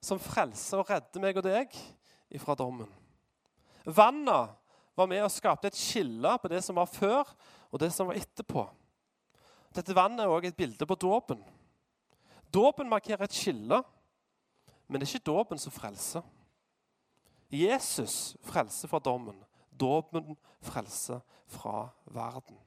som 0.03 0.19
frelser 0.19 0.83
og 0.83 0.91
redder 0.91 1.23
meg 1.23 1.39
og 1.39 1.47
deg 1.47 1.79
ifra 2.35 2.59
dommen. 2.59 2.91
Vannet 3.87 4.51
var 4.99 5.07
med 5.07 5.23
og 5.23 5.31
skapte 5.31 5.71
et 5.71 5.79
skille 5.79 6.35
på 6.43 6.51
det 6.51 6.59
som 6.65 6.75
var 6.75 6.91
før, 6.91 7.29
og 7.73 7.81
det 7.81 7.89
som 7.93 8.07
var 8.09 8.19
etterpå. 8.21 8.67
Dette 9.73 9.95
vannet 9.97 10.21
er 10.21 10.29
også 10.29 10.51
et 10.51 10.57
bilde 10.57 10.85
på 10.85 10.97
dåpen. 11.01 11.41
Dåpen 12.53 12.89
markerer 12.89 13.25
et 13.25 13.33
skille, 13.33 13.81
men 14.87 15.01
det 15.01 15.07
er 15.07 15.15
ikke 15.15 15.31
dåpen 15.31 15.57
som 15.57 15.73
frelser. 15.73 16.21
Jesus 17.49 18.35
frelser 18.45 18.89
fra 18.89 19.01
dommen. 19.01 19.39
Dåpen 19.73 20.35
frelser 20.61 21.23
fra 21.49 21.87
verden. 22.13 22.59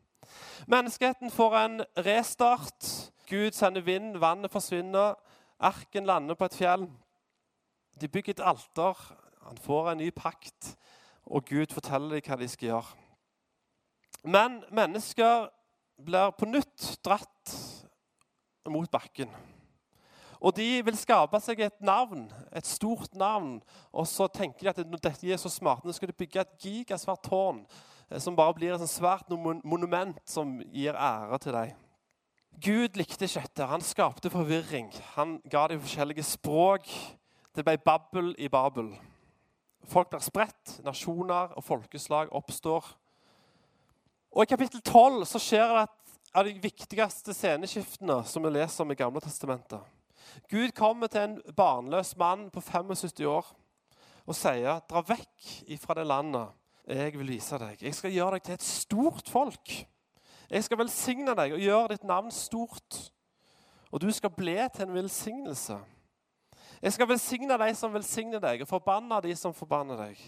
Menneskeheten 0.66 1.30
får 1.30 1.56
en 1.60 1.80
restart. 2.02 2.90
Gud 3.30 3.54
sender 3.54 3.86
vind, 3.86 4.16
vannet 4.18 4.50
forsvinner, 4.50 5.14
arken 5.58 6.06
lander 6.06 6.34
på 6.34 6.50
et 6.50 6.58
fjell. 6.58 6.90
De 8.00 8.08
bygger 8.08 8.36
et 8.36 8.44
alter, 8.44 8.98
han 9.46 9.58
får 9.58 9.90
en 9.90 9.98
ny 10.02 10.10
pakt, 10.10 10.76
og 11.26 11.46
Gud 11.46 11.72
forteller 11.74 12.18
dem 12.18 12.26
hva 12.26 12.38
de 12.42 12.48
skal 12.50 12.68
gjøre. 12.68 13.05
Men 14.26 14.60
mennesker 14.74 15.46
blir 16.02 16.32
på 16.34 16.48
nytt 16.50 16.96
dratt 17.06 17.52
mot 18.68 18.90
bakken. 18.90 19.30
Og 20.42 20.52
de 20.58 20.66
vil 20.84 20.98
skape 20.98 21.38
seg 21.40 21.62
et 21.64 21.78
navn, 21.84 22.26
et 22.52 22.66
stort 22.66 23.14
navn. 23.16 23.60
Og 23.94 24.06
så 24.10 24.26
tenker 24.28 24.66
de 24.66 24.72
at 24.72 24.82
når 24.84 25.02
dette 25.08 25.30
er 25.30 25.40
så 25.40 25.50
smart, 25.52 25.84
nå 25.84 25.94
skal 25.96 26.10
de 26.10 26.18
bygge 26.18 26.42
et 26.42 26.66
gigasvært 26.66 27.24
tårn 27.24 27.62
eh, 28.10 28.20
som 28.20 28.36
bare 28.36 28.54
blir 28.58 28.76
et 28.76 28.90
svært 28.90 29.30
monument 29.32 30.18
som 30.28 30.58
gir 30.74 30.98
ære 30.98 31.40
til 31.42 31.56
deg. 31.56 31.74
Gud 32.56 32.96
likte 32.96 33.28
ikke 33.28 33.44
dette. 33.46 33.68
Han 33.68 33.84
skapte 33.84 34.32
forvirring. 34.32 34.90
Han 35.16 35.38
ga 35.50 35.66
dem 35.70 35.80
forskjellige 35.82 36.24
språk. 36.24 36.88
Det 37.56 37.64
ble 37.64 37.76
Babbel 37.80 38.34
i 38.40 38.48
Babel. 38.52 38.94
Folk 39.86 40.10
blir 40.10 40.24
spredt, 40.24 40.78
nasjoner 40.84 41.52
og 41.54 41.64
folkeslag 41.64 42.32
oppstår. 42.34 42.88
Og 44.36 44.42
I 44.42 44.50
kapittel 44.50 44.82
12 44.84 45.22
så 45.24 45.40
skjer 45.40 45.70
det 45.72 45.82
et 45.86 46.34
av 46.36 46.44
de 46.44 46.50
viktigste 46.60 47.32
sceneskiftene 47.32 48.18
som 48.28 48.44
vi 48.44 48.50
leser 48.52 48.84
om 48.84 48.90
i 48.92 48.96
Gamle 48.98 49.22
testamentet. 49.24 49.80
Gud 50.52 50.74
kommer 50.76 51.08
til 51.08 51.22
en 51.22 51.54
barnløs 51.56 52.10
mann 52.20 52.50
på 52.52 52.60
75 52.60 53.24
år 53.24 53.48
og 54.26 54.36
sier, 54.36 54.82
'Dra 54.84 55.00
vekk 55.00 55.70
ifra 55.72 55.96
det 55.96 56.04
landet 56.06 56.52
jeg 56.84 57.14
vil 57.16 57.32
vise 57.32 57.58
deg.' 57.58 57.80
'Jeg 57.80 57.94
skal 57.94 58.12
gjøre 58.12 58.30
deg 58.36 58.42
til 58.42 58.54
et 58.54 58.62
stort 58.62 59.28
folk.' 59.28 59.86
'Jeg 60.50 60.64
skal 60.64 60.78
velsigne 60.78 61.34
deg 61.34 61.52
og 61.52 61.64
gjøre 61.64 61.88
ditt 61.88 62.04
navn 62.04 62.30
stort.' 62.30 63.12
'Og 63.90 64.00
du 64.00 64.10
skal 64.10 64.30
bli 64.30 64.58
til 64.74 64.84
en 64.84 64.94
velsignelse.' 64.94 65.80
'Jeg 66.82 66.92
skal 66.92 67.08
velsigne 67.08 67.58
deg 67.58 67.76
som 67.76 67.94
velsigner 67.94 68.38
deg, 68.38 68.60
og 68.60 68.68
forbanne 68.68 69.22
de 69.22 69.34
som 69.36 69.54
forbanner 69.54 69.96
deg.' 69.96 70.20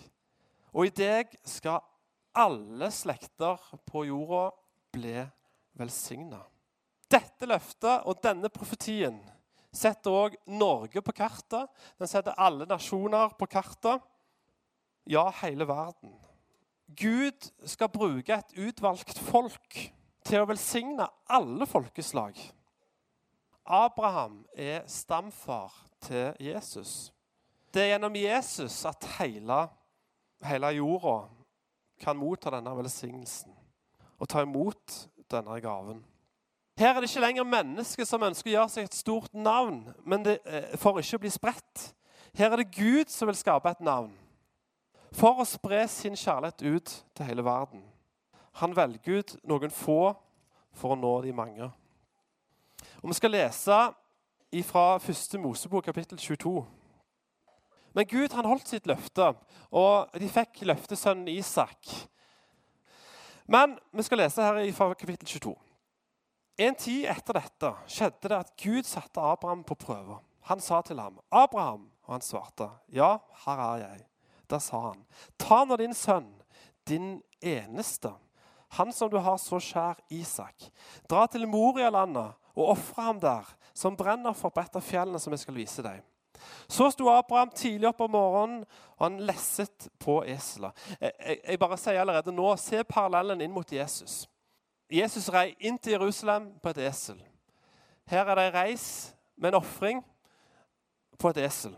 'Og 0.73 0.87
i 0.87 0.97
deg 0.97 1.37
skal 1.45 1.81
alle 2.39 2.91
slekter 2.95 3.59
på 3.89 4.05
jorda 4.07 4.45
ble 4.95 5.27
velsigna. 5.79 6.41
Dette 7.09 7.49
løftet 7.49 8.07
og 8.07 8.21
denne 8.23 8.51
profetien 8.53 9.19
setter 9.75 10.15
òg 10.15 10.37
Norge 10.51 11.03
på 11.05 11.15
kartet. 11.17 11.69
Den 11.99 12.11
setter 12.11 12.37
alle 12.41 12.69
nasjoner 12.69 13.35
på 13.39 13.49
kartet. 13.51 14.05
Ja, 15.09 15.29
hele 15.41 15.67
verden. 15.69 16.15
Gud 16.89 17.51
skal 17.69 17.91
bruke 17.93 18.39
et 18.39 18.55
utvalgt 18.57 19.19
folk 19.29 19.81
til 20.29 20.43
å 20.43 20.49
velsigne 20.49 21.09
alle 21.33 21.69
folkeslag. 21.69 22.37
Abraham 23.69 24.43
er 24.57 24.87
stamfar 24.89 25.75
til 26.05 26.37
Jesus. 26.41 27.11
Det 27.73 27.85
er 27.85 27.93
gjennom 27.93 28.17
Jesus 28.17 28.79
at 28.89 29.05
hele, 29.19 29.67
hele 30.45 30.73
jorda 30.79 31.19
kan 32.01 32.19
motta 32.19 32.53
denne 32.55 32.75
velsignelsen 32.79 33.55
og 34.19 34.29
ta 34.31 34.43
imot 34.43 34.95
denne 35.31 35.61
gaven. 35.63 36.01
Her 36.79 36.95
er 36.95 37.03
det 37.03 37.11
ikke 37.11 37.23
lenger 37.23 37.47
mennesker 37.47 38.07
som 38.07 38.23
ønsker 38.23 38.51
å 38.51 38.55
gjøre 38.55 38.73
seg 38.73 38.87
et 38.87 38.95
stort 38.95 39.35
navn 39.35 39.83
men 40.07 40.25
det, 40.27 40.39
eh, 40.47 40.77
for 40.79 40.99
ikke 40.99 41.19
å 41.19 41.25
bli 41.25 41.31
spredt. 41.31 41.93
Her 42.35 42.53
er 42.53 42.63
det 42.63 42.75
Gud 42.75 43.11
som 43.11 43.27
vil 43.27 43.39
skape 43.39 43.71
et 43.71 43.81
navn 43.81 44.15
for 45.13 45.41
å 45.41 45.47
spre 45.49 45.87
sin 45.89 46.17
kjærlighet 46.17 46.63
ut 46.63 47.05
til 47.17 47.27
hele 47.27 47.45
verden. 47.45 47.83
Han 48.61 48.77
velger 48.77 49.19
ut 49.19 49.37
noen 49.49 49.71
få 49.71 50.15
for 50.77 50.95
å 50.95 50.99
nå 50.99 51.15
de 51.25 51.33
mange. 51.33 51.71
Og 53.03 53.09
Vi 53.09 53.15
skal 53.15 53.31
lese 53.31 53.79
fra 54.65 54.99
1. 54.99 55.39
Mosebok 55.41 55.85
kapittel 55.85 56.19
22. 56.19 56.67
Men 57.97 58.07
Gud 58.07 58.33
han 58.37 58.49
holdt 58.49 58.69
sitt 58.69 58.87
løfte, 58.87 59.33
og 59.71 60.19
de 60.19 60.29
fikk 60.31 60.63
løftesønnen 60.69 61.29
Isak. 61.33 61.89
Men 63.49 63.79
vi 63.97 64.05
skal 64.05 64.23
lese 64.23 64.45
her 64.45 64.61
fra 64.77 64.93
kapittel 64.95 65.29
22. 65.29 65.55
En 66.59 66.75
tid 66.75 67.07
etter 67.09 67.39
dette 67.39 67.71
skjedde 67.89 68.29
det 68.29 68.37
at 68.37 68.55
Gud 68.61 68.87
satte 68.87 69.23
Abraham 69.23 69.63
på 69.65 69.77
prøve. 69.79 70.19
Han 70.49 70.61
sa 70.61 70.81
til 70.83 71.01
ham, 71.01 71.19
'Abraham', 71.31 71.89
og 72.05 72.15
han 72.15 72.21
svarte, 72.21 72.71
'Ja, 72.89 73.19
her 73.45 73.59
er 73.59 73.77
jeg'. 73.85 74.07
Da 74.51 74.59
sa 74.59 74.81
han, 74.81 75.05
'Ta 75.39 75.65
nå 75.65 75.77
din 75.77 75.95
sønn, 75.95 76.43
din 76.89 77.23
eneste, 77.43 78.13
han 78.69 78.93
som 78.93 79.11
du 79.11 79.19
har 79.19 79.37
så 79.37 79.57
kjær, 79.61 79.97
Isak. 80.11 80.71
Dra 81.11 81.27
til 81.27 81.49
Moria-landet 81.49 82.33
og 82.57 82.69
ofre 82.69 83.03
ham 83.03 83.21
der, 83.21 83.45
som 83.75 83.97
brenner 83.97 84.33
for 84.33 84.49
på 84.49 84.61
et 84.61 84.77
av 84.77 84.83
fjellene 84.83 85.21
som 85.21 85.33
jeg 85.33 85.41
skal 85.41 85.55
vise 85.55 85.83
deg.' 85.83 86.03
Så 86.69 86.91
sto 86.95 87.09
Abraham 87.13 87.51
tidlig 87.55 87.89
opp 87.89 88.01
om 88.07 88.13
morgenen, 88.17 88.65
og 88.99 89.07
han 89.07 89.21
lesset 89.29 89.89
på 90.01 90.21
eselet. 90.27 90.77
Jeg, 91.01 91.13
jeg, 91.27 91.41
jeg 91.45 91.63
bare 91.63 91.79
sier 91.81 92.01
allerede 92.03 92.35
nå, 92.35 92.51
Se 92.57 92.85
parallellen 92.85 93.43
inn 93.45 93.55
mot 93.55 93.73
Jesus. 93.73 94.27
Jesus 94.91 95.29
rei 95.33 95.53
inn 95.61 95.79
til 95.79 95.99
Jerusalem 95.99 96.53
på 96.63 96.73
et 96.73 96.81
esel. 96.89 97.19
Her 98.09 98.25
er 98.25 98.39
det 98.39 98.47
ei 98.49 98.55
reis 98.55 98.87
med 99.37 99.53
en 99.53 99.61
ofring 99.61 100.01
på 101.21 101.31
et 101.35 101.45
esel. 101.45 101.77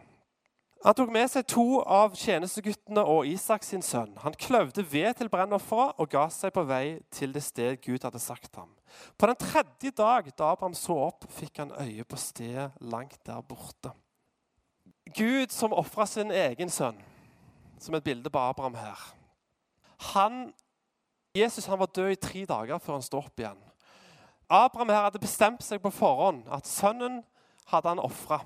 Han 0.81 0.97
tok 0.97 1.11
med 1.13 1.29
seg 1.29 1.45
to 1.51 1.83
av 1.85 2.15
tjenesteguttene 2.17 3.03
og 3.05 3.27
Isak 3.29 3.67
sin 3.67 3.83
sønn. 3.85 4.15
Han 4.23 4.37
kløvde 4.41 4.85
ved 4.89 5.19
til 5.19 5.29
brennofferet 5.29 5.99
og 6.01 6.09
ga 6.09 6.23
seg 6.33 6.55
på 6.57 6.65
vei 6.65 7.01
til 7.13 7.35
det 7.35 7.43
sted 7.45 7.83
Gud 7.85 8.07
hadde 8.07 8.23
sagt 8.23 8.57
ham. 8.57 8.71
På 9.21 9.29
den 9.29 9.37
tredje 9.37 9.93
dag 9.93 10.31
da 10.39 10.55
Abraham 10.55 10.77
så 10.79 10.97
opp, 11.11 11.27
fikk 11.37 11.61
han 11.61 11.75
øye 11.77 12.07
på 12.09 12.17
stedet 12.17 12.71
langt 12.81 13.21
der 13.29 13.43
borte. 13.45 13.93
Gud 15.17 15.53
som 15.55 15.73
ofra 15.73 16.07
sin 16.07 16.31
egen 16.31 16.71
sønn, 16.71 16.99
som 17.81 17.95
et 17.95 18.05
bilde 18.05 18.31
på 18.31 18.39
Abraham 18.39 18.77
her. 18.79 19.01
Han 20.15 20.53
Jesus 21.37 21.67
han 21.67 21.79
var 21.79 21.87
død 21.87 22.11
i 22.11 22.19
tre 22.19 22.45
dager 22.45 22.79
før 22.83 22.97
han 22.99 23.05
sto 23.07 23.21
opp 23.21 23.39
igjen. 23.39 23.59
Abraham 24.51 24.91
her 24.91 25.05
hadde 25.07 25.23
bestemt 25.23 25.63
seg 25.63 25.79
på 25.83 25.93
forhånd 25.95 26.49
at 26.51 26.67
sønnen 26.67 27.21
hadde 27.71 27.93
han 27.93 28.03
ofra. 28.03 28.41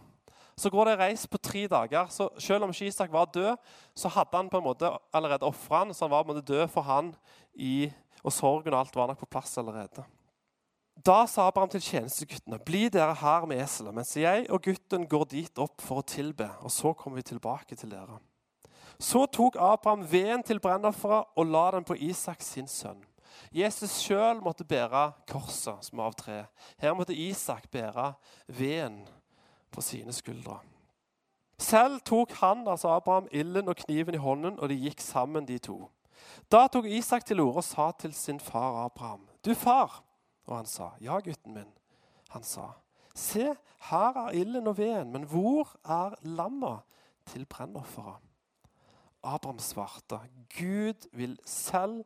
Så 0.54 0.70
går 0.70 0.90
det 0.90 0.98
reis 1.00 1.24
på 1.26 1.40
tre 1.40 1.64
dager. 1.66 2.06
så 2.12 2.28
Selv 2.38 2.64
om 2.64 2.70
Isak 2.70 3.12
var 3.12 3.24
død, 3.24 3.56
så 3.96 4.08
hadde 4.08 4.36
han 4.36 4.50
på 4.50 4.58
en 4.58 4.64
måte 4.64 4.90
allerede 5.12 5.46
ofra 5.48 5.78
han, 5.78 5.94
så 5.94 6.04
han 6.04 6.10
var 6.10 6.22
på 6.22 6.30
en 6.30 6.36
måte 6.36 6.52
død 6.52 6.68
for 6.68 6.82
han 6.82 7.14
i, 7.54 7.90
og 8.22 8.32
sorgen 8.32 8.74
og 8.74 8.80
alt 8.80 8.96
var 8.96 9.06
nok 9.06 9.18
på 9.18 9.26
plass 9.26 9.58
allerede. 9.58 10.04
Da 10.94 11.26
sa 11.26 11.48
Abraham 11.48 11.68
til 11.68 11.82
tjenesteguttene.: 11.82 12.58
Bli 12.58 12.88
dere 12.88 13.14
her 13.14 13.46
med 13.50 13.60
eselet, 13.60 13.94
mens 13.94 14.16
jeg 14.16 14.46
og 14.50 14.62
gutten 14.62 15.08
går 15.08 15.24
dit 15.24 15.58
opp 15.58 15.82
for 15.82 16.00
å 16.00 16.06
tilbe, 16.06 16.48
og 16.62 16.70
så 16.70 16.92
kommer 16.92 17.18
vi 17.18 17.28
tilbake 17.34 17.74
til 17.74 17.90
dere. 17.90 18.20
Så 18.98 19.26
tok 19.26 19.56
Abraham 19.58 20.04
veden 20.12 20.42
til 20.42 20.60
brennofferet 20.60 21.34
og 21.36 21.46
la 21.50 21.70
den 21.74 21.84
på 21.84 21.96
Isak 21.98 22.42
sin 22.42 22.68
sønn. 22.70 23.02
Jesus 23.52 23.98
sjøl 23.98 24.38
måtte 24.42 24.64
bære 24.64 25.08
korset 25.30 25.82
som 25.82 26.00
av 26.00 26.14
tre. 26.14 26.44
Her 26.78 26.94
måtte 26.94 27.14
Isak 27.14 27.66
bære 27.74 28.12
veden 28.46 29.02
på 29.74 29.82
sine 29.82 30.14
skuldre. 30.14 30.60
Selv 31.58 32.00
tok 32.06 32.32
han, 32.40 32.68
altså 32.68 32.88
Abraham, 32.94 33.28
ilden 33.32 33.68
og 33.68 33.76
kniven 33.76 34.14
i 34.14 34.22
hånden, 34.22 34.58
og 34.58 34.68
de 34.68 34.78
gikk 34.78 35.00
sammen, 35.02 35.46
de 35.46 35.58
to. 35.58 35.88
Da 36.50 36.66
tok 36.66 36.86
Isak 36.86 37.26
til 37.26 37.40
orde 37.40 37.62
og 37.62 37.66
sa 37.66 37.90
til 37.98 38.14
sin 38.14 38.40
far 38.40 38.84
Abraham, 38.84 39.26
'Du 39.42 39.54
far.' 39.54 40.02
Og 40.46 40.56
han 40.56 40.66
sa, 40.66 40.90
'Ja, 41.00 41.18
gutten 41.18 41.54
min.' 41.54 41.78
Han 42.30 42.42
sa, 42.42 42.68
'Se, 43.14 43.56
her 43.90 44.26
er 44.26 44.30
ilden 44.30 44.66
og 44.66 44.78
veden, 44.78 45.12
men 45.12 45.22
hvor 45.22 45.76
er 45.84 46.14
lammet 46.22 46.80
til 47.26 47.46
brennofferet?' 47.46 48.20
Abraham 49.22 49.58
svarte, 49.58 50.20
Gud 50.58 51.08
vil 51.12 51.38
selv 51.44 52.04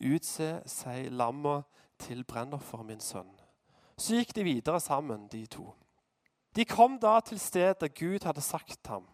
utse 0.00 0.62
seg 0.66 1.08
lammet 1.12 1.64
til 1.98 2.24
brennofferet, 2.24 2.86
min 2.86 3.00
sønn. 3.00 3.30
Så 3.96 4.14
gikk 4.14 4.34
de 4.36 4.44
videre 4.44 4.80
sammen, 4.80 5.26
de 5.28 5.46
to. 5.46 5.74
De 6.56 6.64
kom 6.64 6.98
da 7.00 7.20
til 7.20 7.40
stedet 7.40 7.94
Gud 7.98 8.24
hadde 8.24 8.40
sagt 8.40 8.86
ham. 8.86 9.08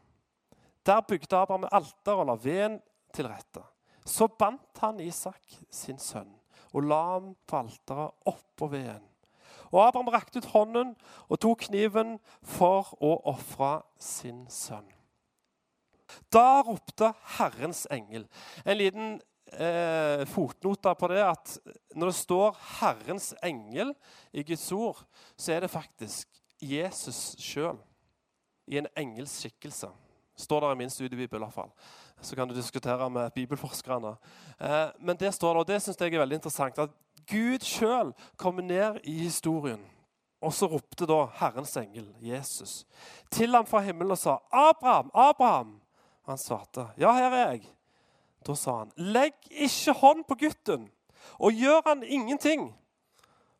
Der 0.87 1.01
bygde 1.01 1.37
Abraham 1.37 1.69
alter 1.73 2.13
og 2.13 2.27
la 2.27 2.37
veden 2.43 2.81
til 3.15 3.29
rette. 3.29 3.63
Så 4.07 4.27
bandt 4.27 4.79
han 4.79 5.01
Isak, 5.01 5.43
sin 5.71 5.99
sønn, 5.99 6.31
og 6.73 6.89
la 6.89 7.03
ham 7.15 7.35
på 7.47 7.61
alteret 7.63 8.33
oppå 8.33 8.71
veden. 8.73 9.05
Og 9.73 9.83
Abraham 9.83 10.13
rakte 10.15 10.41
ut 10.41 10.51
hånden 10.53 10.93
og 11.29 11.41
tok 11.43 11.67
kniven 11.67 12.17
for 12.47 12.95
å 13.03 13.17
ofre 13.33 13.81
sin 14.03 14.45
sønn. 14.53 14.87
Da 16.31 16.63
ropte 16.63 17.11
Herrens 17.37 17.83
engel. 17.91 18.29
En 18.65 18.79
liten 18.79 19.17
eh, 19.53 20.23
fotnote 20.31 20.95
på 20.95 21.11
det 21.11 21.23
at 21.25 21.57
når 21.99 22.13
det 22.13 22.19
står 22.21 22.57
'Herrens 22.79 23.35
engel' 23.43 23.95
i 24.33 24.43
Guds 24.43 24.73
ord, 24.73 25.03
så 25.37 25.53
er 25.53 25.61
det 25.61 25.71
faktisk 25.71 26.29
Jesus 26.63 27.37
sjøl 27.43 27.79
i 28.67 28.79
en 28.79 28.89
engels 28.97 29.35
skikkelse. 29.43 29.91
Står 30.37 30.61
der 30.61 30.73
i 30.73 30.79
min 30.79 30.91
studiebibel. 30.91 31.39
i 31.39 31.45
hvert 31.45 31.55
fall. 31.55 31.73
Så 32.21 32.37
kan 32.37 32.49
du 32.49 32.55
diskutere 32.55 33.11
med 33.11 33.31
bibelforskerne. 33.31 34.17
Eh, 34.61 34.89
men 35.01 35.17
det 35.17 35.35
står 35.35 35.53
der, 35.53 35.61
og 35.61 35.69
det 35.69 35.83
syns 35.83 36.01
jeg 36.01 36.15
er 36.15 36.23
veldig 36.25 36.41
interessant, 36.41 36.79
at 36.79 36.91
Gud 37.27 37.65
sjøl 37.67 38.13
kommer 38.37 38.63
ned 38.63 39.01
i 39.05 39.19
historien. 39.27 39.83
Og 40.41 40.53
så 40.53 40.69
ropte 40.71 41.09
da 41.09 41.25
Herrens 41.41 41.77
engel, 41.81 42.07
Jesus, 42.23 42.85
til 43.33 43.55
ham 43.55 43.67
fra 43.67 43.81
himmelen 43.81 44.15
og 44.15 44.19
sa, 44.19 44.39
'Abraham, 44.53 45.11
Abraham!' 45.15 45.81
Han 46.27 46.39
svarte, 46.39 46.89
'Ja, 46.99 47.13
her 47.13 47.31
er 47.31 47.51
jeg.' 47.51 47.73
Da 48.47 48.55
sa 48.55 48.79
han, 48.79 48.93
'Legg 48.97 49.35
ikke 49.51 49.93
hånd 49.93 50.25
på 50.29 50.35
gutten, 50.35 50.91
og 51.39 51.53
gjør 51.53 51.81
han 51.87 52.03
ingenting.' 52.03 52.75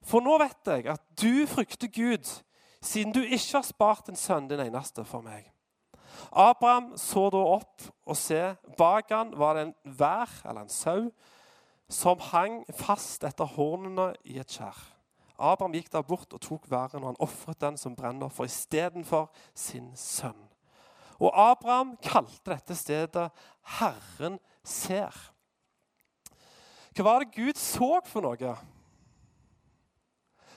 For 0.07 0.21
nå 0.21 0.39
vet 0.39 0.67
jeg 0.67 0.87
at 0.87 1.03
du 1.23 1.47
frykter 1.47 1.89
Gud, 1.89 2.43
siden 2.83 3.13
du 3.13 3.21
ikke 3.21 3.59
har 3.59 3.63
spart 3.63 4.09
en 4.09 4.17
sønn, 4.17 4.49
din 4.49 4.61
eneste, 4.61 5.05
for 5.05 5.21
meg. 5.21 5.51
Abraham 6.33 6.93
så 6.99 7.29
da 7.31 7.43
opp, 7.57 7.87
og 8.07 8.17
se, 8.17 8.41
bak 8.79 9.11
han 9.11 9.33
var 9.39 9.57
det 9.57 9.67
en 9.67 9.75
vær, 9.99 10.31
eller 10.45 10.67
en 10.67 10.73
sau, 10.73 11.11
som 11.89 12.21
hang 12.33 12.63
fast 12.75 13.25
etter 13.27 13.49
hornene 13.57 14.13
i 14.27 14.41
et 14.43 14.51
skjær. 14.51 14.79
Abraham 15.37 15.75
gikk 15.77 15.91
da 15.93 16.03
bort 16.03 16.33
og 16.33 16.43
tok 16.43 16.67
væren, 16.71 17.05
og 17.05 17.13
han 17.13 17.23
ofret 17.23 17.61
den 17.61 17.77
som 17.81 17.95
brenner 17.97 18.33
for 18.33 18.49
istedenfor 18.49 19.29
sin 19.55 19.93
sønn. 19.97 20.39
Og 21.21 21.33
Abraham 21.33 21.97
kalte 22.03 22.51
dette 22.51 22.75
stedet 22.77 23.31
'Herren 23.79 24.39
ser'. 24.65 25.33
Hva 26.97 27.05
var 27.05 27.19
det 27.19 27.35
Gud 27.37 27.57
så 27.61 28.01
for 28.05 28.21
noe? 28.25 28.57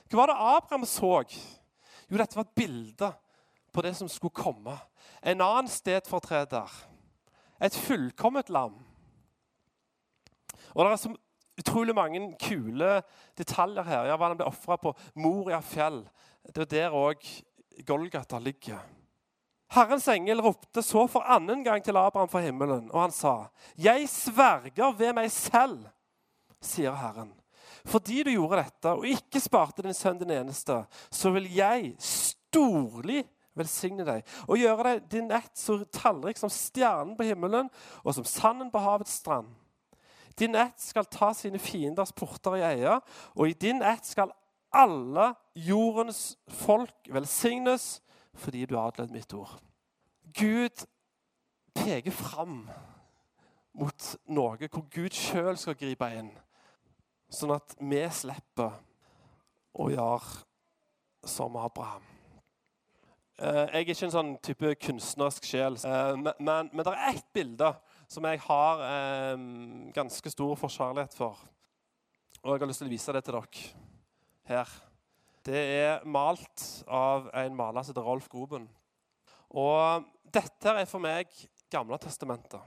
Hva 0.09 0.17
var 0.17 0.27
det 0.31 0.35
Abraham 0.39 0.85
så? 0.85 1.23
Jo, 2.09 2.17
dette 2.17 2.35
var 2.35 2.47
et 2.47 2.55
bilde 2.55 3.13
på 3.79 3.83
det 3.87 3.93
som 3.95 4.09
skulle 4.11 4.35
komme. 4.35 4.75
En 5.23 5.41
annen 5.41 5.67
stedfortreder. 5.71 6.67
Et 7.63 7.75
fullkomment 7.75 8.49
lam. 8.51 8.75
Og 10.75 10.83
Det 10.83 10.91
er 10.91 10.95
så 10.99 11.13
utrolig 11.59 11.95
mange 11.95 12.19
kule 12.43 13.01
detaljer 13.39 13.87
her. 13.87 14.09
Ja, 14.09 14.17
hva 14.17 14.27
Han 14.27 14.37
ble 14.41 14.49
ofra 14.51 14.75
på 14.75 14.93
Moria 15.15 15.61
fjell. 15.63 16.01
Det 16.43 16.65
er 16.65 16.71
der 16.75 16.97
òg 16.97 17.23
Golgata 17.87 18.39
ligger. 18.39 18.83
Herrens 19.71 20.09
engel 20.11 20.41
ropte 20.43 20.83
så 20.83 21.07
for 21.07 21.23
annen 21.23 21.63
gang 21.63 21.79
til 21.83 21.95
Abraham 21.95 22.27
fra 22.27 22.41
himmelen, 22.41 22.91
og 22.91 23.01
han 23.01 23.11
sa, 23.11 23.47
'Jeg 23.77 24.09
sverger 24.09 24.91
ved 24.91 25.13
meg 25.13 25.31
selv', 25.31 25.87
sier 26.61 26.91
Herren. 26.91 27.33
Fordi 27.85 28.23
du 28.23 28.31
gjorde 28.31 28.63
dette 28.63 28.89
og 28.89 29.05
ikke 29.05 29.39
sparte 29.39 29.81
din 29.81 29.93
sønn 29.93 30.19
din 30.19 30.31
eneste, 30.31 30.85
så 31.11 31.31
vil 31.31 31.53
jeg 31.53 31.95
storlig 31.99 33.23
velsigne 33.57 34.05
deg 34.07 34.27
og 34.47 34.59
gjøre 34.59 34.85
deg 34.85 35.07
din 35.11 35.31
ett 35.35 35.55
så 35.57 35.79
tallrik 35.95 36.39
som 36.39 36.51
stjernen 36.53 37.15
på 37.17 37.27
himmelen 37.27 37.71
og 38.03 38.13
som 38.15 38.27
sanden 38.27 38.71
på 38.73 38.81
havets 38.83 39.17
strand. 39.21 39.49
Din 40.39 40.55
ett 40.55 40.79
skal 40.79 41.05
ta 41.05 41.33
sine 41.35 41.59
fienders 41.59 42.13
porter 42.15 42.55
i 42.55 42.63
eie, 42.63 42.99
og 43.35 43.49
i 43.49 43.57
din 43.59 43.81
ett 43.83 44.05
skal 44.07 44.31
alle 44.71 45.33
jordens 45.55 46.37
folk 46.61 47.09
velsignes 47.11 47.97
fordi 48.39 48.65
du 48.65 48.77
har 48.77 48.93
adlydt 48.93 49.11
mitt 49.11 49.33
ord. 49.33 49.57
Gud 50.31 50.85
peker 51.75 52.11
fram 52.11 52.69
mot 53.73 54.11
noe 54.31 54.69
hvor 54.69 54.85
Gud 54.93 55.15
sjøl 55.17 55.57
skal 55.59 55.77
gripe 55.79 56.07
inn, 56.15 56.29
sånn 57.29 57.57
at 57.57 57.75
vi 57.79 58.05
slipper 58.13 58.77
å 59.75 59.89
gjøre 59.91 61.27
som 61.27 61.57
Abraham. 61.59 62.05
Eh, 63.39 63.55
jeg 63.55 63.71
er 63.71 63.85
ikke 63.85 64.03
en 64.03 64.11
sånn 64.11 64.31
type 64.43 64.69
kunstnerisk 64.83 65.45
sjel, 65.47 65.77
eh, 65.87 66.09
men, 66.19 66.33
men, 66.43 66.69
men 66.73 66.83
det 66.83 66.91
er 66.91 67.13
ett 67.13 67.29
bilde 67.31 67.69
som 68.11 68.25
jeg 68.27 68.41
har 68.43 68.83
eh, 68.83 69.45
ganske 69.95 70.33
stor 70.33 70.59
forkjærlighet 70.59 71.15
for. 71.15 71.39
Og 72.43 72.51
jeg 72.51 72.65
har 72.65 72.67
lyst 72.67 72.83
til 72.83 72.89
å 72.89 72.91
vise 72.91 73.15
det 73.15 73.23
til 73.23 73.37
dere 73.37 73.63
her. 74.51 74.75
Det 75.47 75.63
er 75.77 76.03
malt 76.03 76.67
av 76.83 77.31
en 77.31 77.55
maler 77.55 77.85
som 77.85 77.93
heter 77.93 78.11
Rolf 78.11 78.27
Groben. 78.27 78.67
Og 79.55 80.11
dette 80.27 80.75
er 80.75 80.89
for 80.89 81.03
meg 81.03 81.31
Gamle 81.71 81.99
testamentet. 82.01 82.59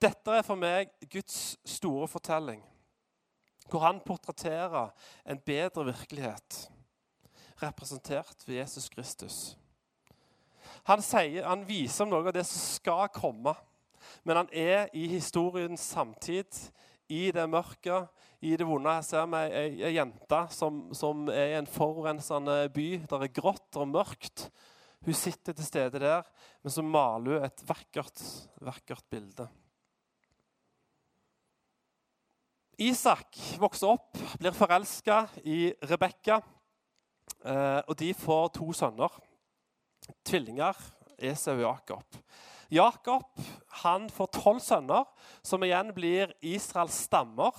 Dette 0.00 0.32
er 0.32 0.42
for 0.42 0.58
meg 0.58 0.90
Guds 1.12 1.58
store 1.68 2.08
fortelling, 2.08 2.62
hvor 3.68 3.84
han 3.84 4.00
portretterer 4.02 4.94
en 5.28 5.42
bedre 5.44 5.84
virkelighet, 5.92 6.64
representert 7.60 8.48
ved 8.48 8.64
Jesus 8.64 8.88
Kristus. 8.90 9.44
Han, 10.88 11.00
sier, 11.04 11.46
han 11.46 11.64
viser 11.64 12.04
om 12.04 12.12
noe 12.12 12.28
av 12.28 12.34
det 12.36 12.44
som 12.48 12.60
skal 12.60 13.08
komme, 13.14 13.54
men 14.24 14.42
han 14.42 14.50
er 14.52 14.90
i 14.96 15.06
historiens 15.08 15.80
samtid, 15.80 16.48
i 17.12 17.28
det 17.32 17.44
mørke, 17.48 18.04
i 18.44 18.54
det 18.56 18.66
vonde. 18.68 18.92
Her 18.92 19.04
ser 19.04 19.26
vi 19.32 19.42
ei, 19.60 19.92
jente 19.96 20.40
som, 20.52 20.86
som, 20.96 21.26
er 21.32 21.52
i 21.52 21.58
en 21.58 21.68
forurensende 21.68 22.64
by. 22.74 22.88
Der 23.10 23.26
er 23.26 23.32
grått 23.32 23.80
og 23.80 23.90
mørkt. 23.92 24.48
Hun 25.04 25.16
sitter 25.16 25.56
til 25.56 25.66
stede 25.68 26.00
der, 26.00 26.24
men 26.64 26.72
så 26.72 26.84
maler 26.84 27.38
hun 27.38 27.44
et 27.44 27.64
vakkert, 27.68 28.24
vakkert 28.64 29.04
bilde. 29.12 29.48
Isak 32.80 33.38
vokser 33.60 33.92
opp, 33.92 34.16
blir 34.40 34.56
forelska 34.56 35.20
i 35.46 35.68
Rebekka, 35.86 36.40
eh, 37.44 37.80
og 37.84 37.94
de 38.00 38.08
får 38.18 38.48
to 38.56 38.72
sønner. 38.74 39.12
Tvillinger, 40.24 40.76
Esau 41.18 41.54
og 41.56 41.62
Jakob. 41.64 42.18
Jakob 42.70 43.44
han 43.84 44.08
får 44.10 44.32
tolv 44.34 44.60
sønner, 44.64 45.04
som 45.44 45.62
igjen 45.64 45.92
blir 45.94 46.32
Israels 46.42 46.96
stammer 47.06 47.54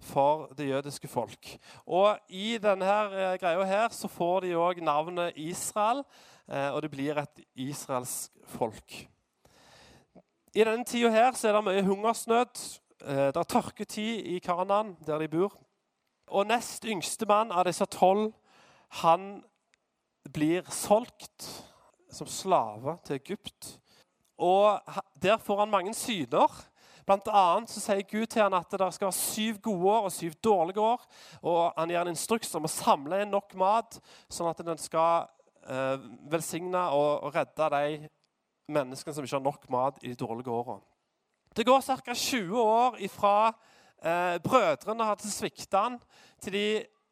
for 0.00 0.52
det 0.56 0.68
jødiske 0.68 1.08
folk. 1.08 1.50
Og 1.86 2.18
I 2.28 2.56
denne 2.62 2.86
eh, 2.86 3.36
greia 3.40 3.64
her 3.66 3.92
så 3.94 4.08
får 4.08 4.46
de 4.46 4.54
òg 4.56 4.80
navnet 4.84 5.36
Israel, 5.36 6.04
eh, 6.48 6.70
og 6.70 6.82
det 6.82 6.90
blir 6.92 7.18
et 7.20 7.44
israelsk 7.54 8.32
folk. 8.56 8.96
I 10.54 10.64
denne 10.64 10.84
tida 10.88 11.10
her 11.12 11.32
så 11.36 11.50
er 11.50 11.58
det 11.58 11.64
mye 11.66 11.84
hungersnød. 11.84 12.62
Eh, 13.02 13.28
det 13.32 13.36
er 13.36 13.50
tørketid 13.50 14.26
i 14.36 14.38
Karanan, 14.38 14.96
der 15.06 15.18
de 15.18 15.28
bor. 15.28 15.56
Og 16.26 16.46
nest 16.46 16.84
yngste 16.84 17.26
mann 17.28 17.52
av 17.52 17.66
disse 17.68 17.86
tolv, 17.86 18.32
han 19.02 19.42
blir 20.32 20.64
solgt 20.70 21.66
som 22.12 22.28
slave 22.30 22.96
til 23.04 23.20
Egypt. 23.20 23.76
Og 24.38 24.80
Der 25.22 25.36
får 25.36 25.58
han 25.60 25.70
mange 25.70 25.94
syner. 25.94 26.50
Blant 27.06 27.28
annet 27.30 27.70
så 27.70 27.80
sier 27.80 28.02
Gud 28.02 28.26
til 28.26 28.42
han 28.42 28.54
at 28.58 28.70
det 28.70 28.88
skal 28.94 29.06
være 29.06 29.14
syv 29.14 29.60
gode 29.62 29.92
år 29.92 30.08
og 30.08 30.12
syv 30.12 30.32
dårlige 30.44 30.80
år. 30.80 31.06
Og 31.42 31.72
Han 31.76 31.88
gir 31.88 32.00
en 32.00 32.12
instruks 32.12 32.54
om 32.54 32.66
å 32.66 32.72
samle 32.72 33.22
inn 33.22 33.30
nok 33.30 33.54
mat, 33.54 34.00
sånn 34.28 34.50
at 34.50 34.64
den 34.66 34.78
skal 34.78 35.28
eh, 35.68 35.96
velsigne 36.30 36.82
og, 36.90 37.22
og 37.22 37.34
redde 37.34 37.70
de 37.76 38.10
menneskene 38.68 39.14
som 39.14 39.24
ikke 39.24 39.38
har 39.38 39.46
nok 39.46 39.70
mat 39.70 40.02
i 40.02 40.10
de 40.10 40.18
dårlige 40.18 40.50
årene. 40.50 40.82
Det 41.56 41.64
går 41.64 41.80
ca. 41.80 42.12
20 42.12 42.60
år 42.60 42.98
ifra 43.06 43.36
eh, 44.02 44.36
brødrene 44.42 45.06
hadde 45.08 45.30
svikta 45.30 45.86
han, 45.86 46.00
til 46.42 46.52
de 46.52 46.66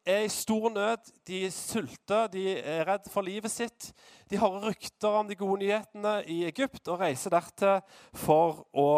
er 0.05 0.25
i 0.25 0.29
stor 0.29 0.69
nød, 0.69 1.11
de 1.27 1.39
sulter, 1.51 2.27
de 2.27 2.43
er 2.59 2.85
redd 2.85 3.09
for 3.09 3.25
livet 3.25 3.51
sitt. 3.51 3.89
De 4.29 4.37
hører 4.37 4.69
rykter 4.69 5.17
om 5.19 5.27
de 5.27 5.37
gode 5.37 5.63
nyhetene 5.63 6.19
i 6.29 6.43
Egypt 6.45 6.87
og 6.93 7.01
reiser 7.01 7.33
dertil 7.33 7.81
for 8.13 8.63
å 8.73 8.89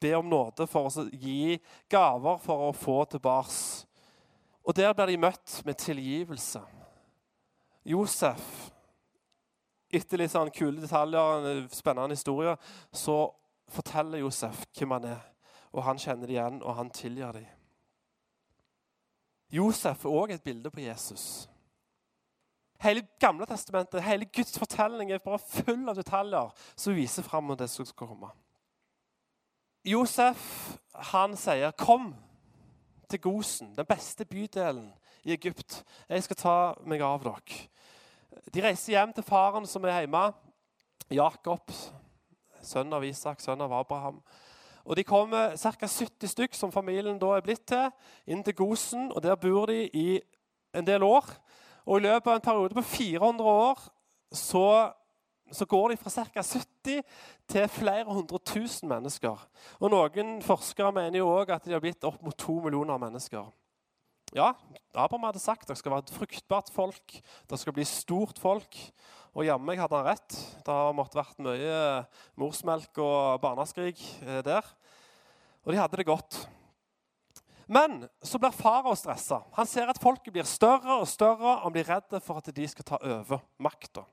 be 0.00 0.12
om 0.18 0.26
nåde, 0.30 0.66
for 0.70 0.90
å 0.90 1.06
gi 1.12 1.58
gaver 1.90 2.40
for 2.42 2.68
å 2.68 2.74
få 2.76 3.04
tilbake. 3.14 3.86
Og 4.66 4.76
der 4.76 4.92
blir 4.94 5.14
de 5.14 5.20
møtt 5.22 5.60
med 5.64 5.78
tilgivelse. 5.80 6.60
Josef, 7.88 8.48
etter 9.88 10.20
litt 10.20 10.34
sånn 10.34 10.52
kule 10.52 10.82
detaljer, 10.82 11.46
en 11.48 11.68
spennende 11.72 12.18
historie, 12.18 12.52
så 12.92 13.22
forteller 13.72 14.20
Josef 14.20 14.66
hvem 14.76 14.98
han 14.98 15.08
er. 15.14 15.22
Og 15.72 15.84
han 15.86 16.00
kjenner 16.00 16.28
det 16.28 16.36
igjen, 16.36 16.60
og 16.62 16.76
han 16.76 16.92
tilgir 16.92 17.32
dem. 17.36 17.57
Josef 19.50 20.04
er 20.04 20.12
òg 20.12 20.34
et 20.34 20.42
bilde 20.44 20.70
på 20.70 20.80
Jesus. 20.80 21.48
Hele 22.82 23.02
gamle 23.18 23.46
testamentet, 23.46 24.02
hele 24.02 24.28
Guds 24.30 24.58
fortelling 24.58 25.10
er 25.10 25.22
bare 25.24 25.40
full 25.42 25.88
av 25.88 25.96
detaljer 25.98 26.52
som 26.76 26.94
viser 26.94 27.26
fram 27.26 27.48
mot 27.48 27.58
det 27.58 27.70
som 27.70 27.86
skal 27.86 28.06
komme. 28.06 28.30
Josef 29.84 30.76
han 30.94 31.36
sier, 31.36 31.70
'Kom 31.70 32.14
til 33.08 33.20
Gosen, 33.20 33.76
den 33.76 33.86
beste 33.86 34.24
bydelen 34.24 34.92
i 35.24 35.32
Egypt. 35.32 35.84
Jeg 36.08 36.22
skal 36.22 36.36
ta 36.36 36.74
meg 36.84 37.00
av 37.00 37.22
dere.' 37.22 37.68
De 38.54 38.62
reiser 38.62 38.92
hjem 38.92 39.12
til 39.12 39.24
faren 39.24 39.66
som 39.66 39.84
er 39.84 40.00
hjemme. 40.00 40.32
Jakob, 41.10 41.72
sønn 42.62 42.92
av 42.92 43.04
Isak, 43.04 43.40
sønn 43.40 43.60
av 43.60 43.72
Abraham. 43.72 44.22
Og 44.88 44.96
De 44.96 45.04
kommer 45.04 45.56
ca. 45.56 45.86
70 45.86 46.30
stykk, 46.32 46.54
som 46.56 46.72
familien 46.72 47.18
da 47.20 47.34
er 47.36 47.44
blitt 47.44 47.66
til, 47.68 47.90
inn 48.26 48.40
til 48.44 48.56
Gosen. 48.56 49.10
og 49.12 49.22
Der 49.22 49.36
bor 49.36 49.66
de 49.68 49.84
i 49.92 50.20
en 50.74 50.86
del 50.86 51.02
år. 51.02 51.28
Og 51.84 51.98
I 51.98 52.06
løpet 52.06 52.30
av 52.30 52.38
en 52.38 52.46
periode 52.46 52.74
på 52.74 52.82
400 52.82 53.50
år 53.50 53.82
så, 54.32 54.92
så 55.52 55.66
går 55.66 55.92
de 55.92 55.96
fra 56.00 56.10
ca. 56.10 56.42
70 56.42 57.02
til 57.48 57.68
flere 57.68 58.08
hundre 58.08 58.38
tusen 58.38 58.88
mennesker. 58.88 59.46
Og 59.80 59.92
Noen 59.92 60.42
forskere 60.42 60.92
mener 60.92 61.20
jo 61.20 61.28
også 61.28 61.56
at 61.58 61.68
de 61.68 61.76
har 61.76 61.84
blitt 61.84 62.04
opp 62.04 62.22
mot 62.24 62.36
to 62.36 62.60
millioner 62.64 63.00
mennesker. 63.00 63.44
Ja, 64.36 64.52
Abraham 64.92 65.24
hadde 65.24 65.40
sagt 65.40 65.62
at 65.64 65.68
det 65.72 65.78
skal 65.80 65.92
være 65.92 66.04
et 66.04 66.16
fruktbart 66.16 66.68
folk, 66.72 67.20
det 67.48 67.58
skal 67.60 67.72
bli 67.72 67.84
stort 67.84 68.40
folk. 68.40 68.76
Og 69.36 69.46
jammen 69.46 69.78
hadde 69.78 69.98
han 69.98 70.08
rett. 70.08 70.36
Det 70.64 70.74
har 70.74 70.94
måttet 70.96 71.20
vært 71.20 71.42
mye 71.44 71.80
morsmelk 72.38 73.00
og 73.02 73.40
barneskrik 73.42 74.00
eh, 74.24 74.40
der. 74.46 74.66
Og 75.64 75.72
de 75.74 75.80
hadde 75.80 76.00
det 76.00 76.08
godt. 76.08 76.38
Men 77.68 78.06
så 78.24 78.40
blir 78.40 78.54
farao 78.56 78.94
stressa. 78.96 79.42
Han 79.58 79.68
ser 79.68 79.90
at 79.92 80.00
folket 80.00 80.32
blir 80.32 80.46
større 80.48 81.02
og 81.02 81.08
større, 81.08 81.58
og 81.58 81.66
han 81.66 81.74
blir 81.74 81.90
redd 81.90 82.16
for 82.24 82.40
at 82.40 82.48
de 82.56 82.68
skal 82.70 82.86
ta 82.88 83.00
over 83.04 83.42
makta. 83.60 84.06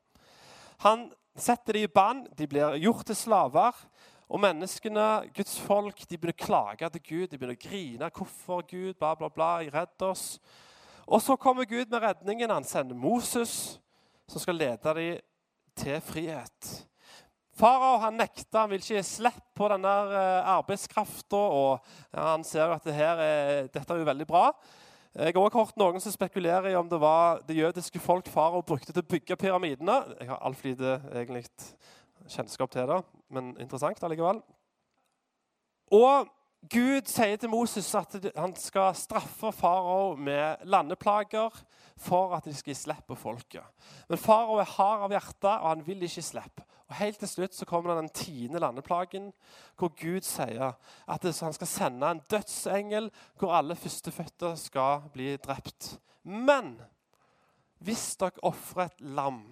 Han 0.84 1.08
setter 1.40 1.78
dem 1.78 1.88
i 1.88 1.92
bann, 1.92 2.26
de 2.36 2.48
blir 2.52 2.76
gjort 2.84 3.08
til 3.08 3.16
slaver. 3.16 3.80
Og 4.26 4.42
menneskene, 4.42 5.30
Guds 5.38 5.56
folk, 5.62 6.02
de 6.10 6.18
begynner 6.18 6.36
å 6.36 6.46
klage 6.46 6.90
til 6.96 7.04
Gud. 7.08 7.28
De 7.30 7.38
begynner 7.38 7.56
å 7.56 7.62
grine. 7.62 8.10
'Hvorfor, 8.10 8.66
Gud? 8.66 8.96
Bla, 8.98 9.14
bla, 9.16 9.30
bla. 9.30 9.60
Redd 9.62 10.02
oss.' 10.02 10.40
Og 11.06 11.22
så 11.22 11.36
kommer 11.36 11.66
Gud 11.70 11.86
med 11.92 12.02
redningen. 12.02 12.50
Han 12.50 12.64
sender 12.64 12.96
Moses 12.96 13.80
som 14.30 14.42
skal 14.42 14.58
lede 14.58 14.94
dem 14.98 15.20
til 15.76 16.02
frihet. 16.04 16.72
Farao 17.56 18.00
han 18.04 18.18
nekta, 18.20 18.66
han 18.66 18.72
vil 18.74 18.82
ikke 18.82 18.98
gi 18.98 19.04
slipp 19.08 19.44
på 19.56 19.68
denne 19.72 19.92
eh, 20.12 20.50
arbeidskrafta. 20.58 21.44
Ja, 22.12 22.26
han 22.34 22.44
ser 22.44 22.74
at 22.76 22.84
det 22.84 22.96
er, 23.00 23.70
dette 23.72 23.86
er 23.94 24.02
jo 24.02 24.08
veldig 24.10 24.28
bra. 24.28 24.50
Jeg 25.16 25.32
har 25.32 25.40
også 25.40 25.62
hørt 25.62 25.78
noen 25.80 26.02
som 26.04 26.12
spekulerer 26.12 26.74
i 26.74 26.76
om 26.76 26.90
det 26.92 27.00
var 27.00 27.40
det 27.48 27.56
jødiske 27.56 28.02
folk 28.04 28.28
farao 28.28 28.60
brukte 28.68 28.92
til 28.92 29.00
å 29.00 29.08
bygge 29.14 29.38
pyramidene. 29.40 30.02
Jeg 30.20 30.28
har 30.28 30.42
altfor 30.44 30.74
lite 30.74 30.98
egentlig 31.14 31.46
kjennskap 32.28 32.74
til 32.74 32.90
det, 32.92 33.00
men 33.32 33.54
interessant 33.64 34.04
allikevel. 34.04 34.42
Og 35.96 36.28
Gud 36.72 37.10
sier 37.10 37.38
til 37.38 37.52
Moses 37.52 37.88
at 37.98 38.16
han 38.34 38.54
skal 38.58 38.96
straffe 38.98 39.52
farao 39.54 40.16
med 40.16 40.64
landeplager 40.66 41.54
for 42.00 42.34
at 42.36 42.46
de 42.48 42.54
skal 42.56 42.78
slippe 42.78 43.16
folket. 43.20 43.64
Men 44.10 44.22
farao 44.22 44.58
er 44.62 44.72
hard 44.78 45.06
av 45.06 45.14
hjerte, 45.14 45.52
og 45.52 45.68
han 45.70 45.84
vil 45.86 46.06
ikke 46.08 46.24
slippe. 46.26 46.66
Og 46.88 46.96
Helt 47.00 47.20
til 47.22 47.30
slutt 47.30 47.58
så 47.58 47.68
kommer 47.70 47.98
den 47.98 48.10
tiende 48.14 48.62
landeplagen, 48.62 49.32
hvor 49.78 49.92
Gud 50.00 50.26
sier 50.26 50.74
at 51.08 51.26
han 51.26 51.58
skal 51.58 51.70
sende 51.70 52.12
en 52.12 52.24
dødsengel 52.32 53.12
hvor 53.40 53.54
alle 53.58 53.76
førstefødte 53.76 54.56
skal 54.58 55.10
bli 55.14 55.36
drept. 55.38 55.98
Men 56.24 56.78
hvis 57.84 58.16
dere 58.22 58.42
ofrer 58.46 58.90
et 58.90 59.02
lam, 59.02 59.44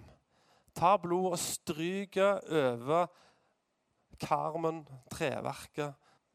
tar 0.74 0.96
blod 1.02 1.34
og 1.34 1.38
stryker 1.38 2.40
over 2.50 3.06
karmen, 4.18 4.86
treverket, 5.10 5.94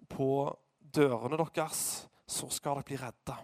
på 0.09 0.59
dørene 0.95 1.39
deres, 1.55 2.07
så 2.29 2.49
skal 2.53 2.79
dere 2.79 2.87
bli 2.87 2.99
redda. 2.99 3.37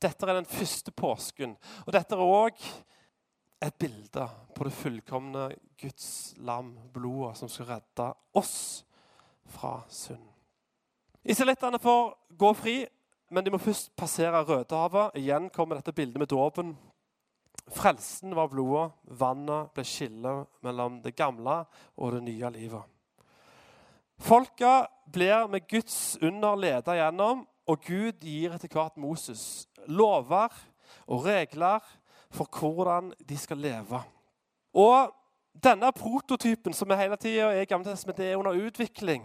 Dette 0.00 0.26
er 0.26 0.38
den 0.38 0.48
første 0.48 0.92
påsken. 0.94 1.56
Og 1.86 1.92
dette 1.94 2.16
er 2.16 2.22
òg 2.22 2.62
et 3.62 3.76
bilde 3.78 4.26
på 4.54 4.66
det 4.66 4.74
fullkomne 4.74 5.48
Guds 5.78 6.34
lam, 6.42 6.72
blodet, 6.94 7.36
som 7.38 7.50
skal 7.50 7.74
redde 7.74 8.08
oss 8.38 8.56
fra 9.52 9.80
synd. 9.92 10.24
Israelittene 11.22 11.78
får 11.78 12.14
gå 12.38 12.54
fri, 12.58 12.76
men 13.30 13.44
de 13.44 13.52
må 13.54 13.60
først 13.62 13.92
passere 13.96 14.42
Rødehavet. 14.44 15.14
Igjen 15.20 15.50
kommer 15.54 15.78
dette 15.78 15.94
bildet 15.94 16.18
med 16.18 16.32
dåpen 16.32 16.74
Frelsen 17.70 18.34
var 18.34 18.50
blodet, 18.50 18.90
vannet 19.04 19.70
ble 19.74 19.84
skillet 19.86 20.48
mellom 20.66 20.98
det 21.04 21.14
gamle 21.16 21.62
og 21.96 22.16
det 22.16 22.22
nye 22.26 22.50
livet. 22.56 22.91
Folka 24.20 24.86
blir 25.12 25.48
med 25.48 25.68
Guds 25.68 26.18
under 26.22 26.56
leda 26.56 26.96
gjennom, 26.96 27.46
og 27.66 27.84
Gud 27.86 28.20
gir 28.22 28.54
etter 28.54 28.70
hvert 28.72 28.98
Moses 29.00 29.68
lover 29.86 30.52
og 31.06 31.24
regler 31.26 31.82
for 32.32 32.48
hvordan 32.48 33.12
de 33.28 33.38
skal 33.38 33.60
leve. 33.62 34.00
Og 34.74 35.12
denne 35.64 35.92
prototypen 35.92 36.74
som 36.74 36.90
er 36.90 37.02
hele 37.02 37.18
tida 37.20 37.50
er 37.52 37.62
i 37.62 38.12
det 38.16 38.30
er 38.30 38.36
under 38.36 38.56
utvikling. 38.66 39.22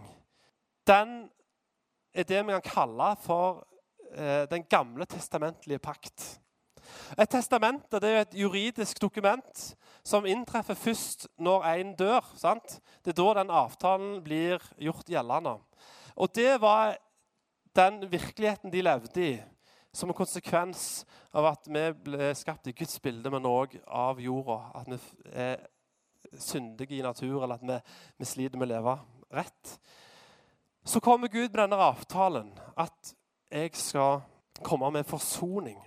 Den 0.87 1.29
er 2.13 2.23
det 2.23 2.45
vi 2.45 2.51
kan 2.51 2.61
kalle 2.61 3.15
for 3.21 3.67
eh, 4.11 4.49
den 4.49 4.63
gamle 4.63 5.05
testamentlige 5.05 5.79
pakt. 5.79 6.41
Et 7.19 7.29
testament 7.29 7.93
er 7.93 8.21
et 8.21 8.33
juridisk 8.33 9.01
dokument 9.01 9.75
som 10.07 10.25
inntreffer 10.27 10.77
først 10.79 11.27
når 11.43 11.65
en 11.73 11.91
dør. 11.99 12.25
Sant? 12.39 12.79
Det 13.03 13.11
er 13.11 13.19
da 13.19 13.27
den 13.41 13.51
avtalen 13.51 14.21
blir 14.23 14.63
gjort 14.79 15.09
gjeldende. 15.11 15.57
Og 16.15 16.31
det 16.35 16.55
var 16.63 16.95
den 17.77 18.05
virkeligheten 18.11 18.71
de 18.73 18.81
levde 18.81 19.23
i, 19.23 19.33
som 19.93 20.09
en 20.09 20.17
konsekvens 20.17 21.05
av 21.35 21.49
at 21.51 21.67
vi 21.69 21.83
ble 22.05 22.31
skapt 22.37 22.69
i 22.69 22.75
Guds 22.77 22.99
bilde, 23.03 23.29
men 23.33 23.45
òg 23.45 23.75
av 23.85 24.21
jorda. 24.21 24.57
At 24.79 24.89
vi 24.89 24.99
er 25.33 25.67
syndige 26.39 26.97
i 26.97 27.03
natur, 27.05 27.43
eller 27.43 27.59
at 27.59 27.67
vi, 27.67 27.77
vi 28.17 28.29
sliter 28.29 28.57
med 28.57 28.69
å 28.69 28.73
leve 28.73 28.95
rett. 29.37 29.75
Så 30.87 31.03
kommer 31.03 31.27
Gud 31.27 31.49
med 31.49 31.59
denne 31.59 31.83
avtalen, 31.83 32.53
at 32.79 33.13
jeg 33.51 33.75
skal 33.75 34.21
komme 34.63 34.89
med 34.95 35.07
forsoning. 35.07 35.77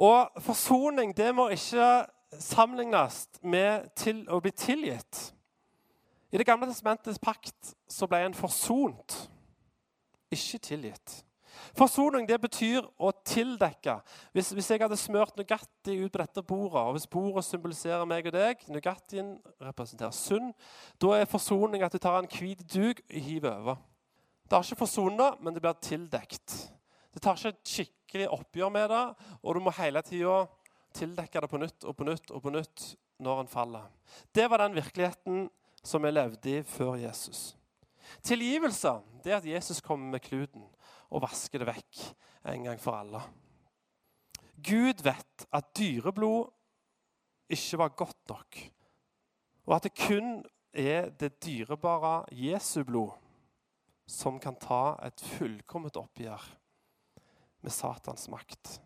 Og 0.00 0.42
forsoning 0.42 1.12
det 1.16 1.28
må 1.36 1.50
ikke 1.52 2.06
sammenlignes 2.40 3.26
med 3.42 3.90
til 3.98 4.24
å 4.30 4.40
bli 4.40 4.52
tilgitt. 4.56 5.32
I 6.32 6.38
Det 6.40 6.46
gamle 6.48 6.68
testamentets 6.70 7.20
pakt 7.20 7.74
så 7.88 8.08
ble 8.08 8.22
en 8.24 8.34
forsont, 8.36 9.18
ikke 10.32 10.58
tilgitt. 10.58 11.18
Forsoning 11.76 12.26
det 12.28 12.38
betyr 12.40 12.86
å 13.00 13.10
tildekke. 13.26 13.98
Hvis, 14.32 14.50
hvis 14.56 14.70
jeg 14.72 14.80
hadde 14.82 14.96
smurt 15.00 15.36
Nugatti 15.36 15.98
ut 16.00 16.12
på 16.12 16.20
dette 16.20 16.44
bordet, 16.44 16.80
og 16.80 16.96
hvis 16.96 17.08
bordet 17.08 17.44
symboliserer 17.46 18.08
meg 18.08 18.28
og 18.28 18.36
deg, 18.36 18.64
Nugattien 18.72 19.34
representerer 19.60 20.14
synd, 20.16 20.52
da 21.00 21.14
er 21.18 21.28
forsoning 21.30 21.84
at 21.84 21.92
du 21.92 22.00
tar 22.02 22.18
en 22.20 22.30
hvit 22.32 22.64
duk 22.72 23.02
og 23.04 23.18
hiver 23.28 23.52
over. 23.52 23.82
Det 24.48 24.56
har 24.58 24.66
ikke 24.66 24.82
forsona, 24.82 25.30
men 25.40 25.54
det 25.54 25.62
blir 25.64 25.78
tildekt. 25.84 26.56
Det 27.12 27.22
tar 27.24 27.36
ikke 27.36 27.54
et 27.54 27.74
skikkelig 27.74 28.32
oppgjør 28.32 28.72
med 28.72 28.88
det, 28.92 29.04
og 29.40 29.56
du 29.56 29.64
må 29.64 29.72
hele 29.76 30.02
tida 30.04 30.42
tildekke 30.94 31.42
det 31.42 31.50
på 31.50 31.60
nytt 31.60 31.86
og 31.88 31.96
på 31.96 32.06
nytt 32.06 32.30
og 32.30 32.42
på 32.44 32.52
nytt 32.54 32.86
når 33.22 33.42
en 33.42 33.50
faller. 33.50 33.88
Det 34.34 34.48
var 34.50 34.62
den 34.62 34.76
virkeligheten 34.76 35.48
som 35.82 36.02
vi 36.02 36.12
levde 36.12 36.58
i 36.58 36.62
før 36.66 36.96
Jesus. 37.00 37.52
Tilgivelse 38.22 38.98
det 39.24 39.32
er 39.32 39.40
at 39.40 39.48
Jesus 39.48 39.80
kommer 39.80 40.10
med 40.10 40.24
kluten 40.24 40.64
og 41.12 41.22
vasker 41.24 41.62
det 41.62 41.70
vekk 41.70 42.02
en 42.52 42.68
gang 42.68 42.80
for 42.80 42.98
alle. 42.98 43.22
Gud 44.62 45.02
vet 45.02 45.46
at 45.52 45.72
dyreblod 45.78 46.50
ikke 47.52 47.78
var 47.78 47.96
godt 47.98 48.30
nok, 48.30 48.58
og 49.66 49.74
at 49.76 49.86
det 49.86 49.94
kun 49.98 50.38
er 50.72 51.10
det 51.20 51.34
dyrebare 51.44 52.22
Jesu 52.32 52.82
blod 52.84 53.12
som 54.08 54.38
kan 54.40 54.56
ta 54.60 54.96
et 55.04 55.20
fullkomment 55.36 55.98
oppgjør 56.00 56.46
med 57.62 57.72
Satans 57.74 58.28
makt. 58.32 58.78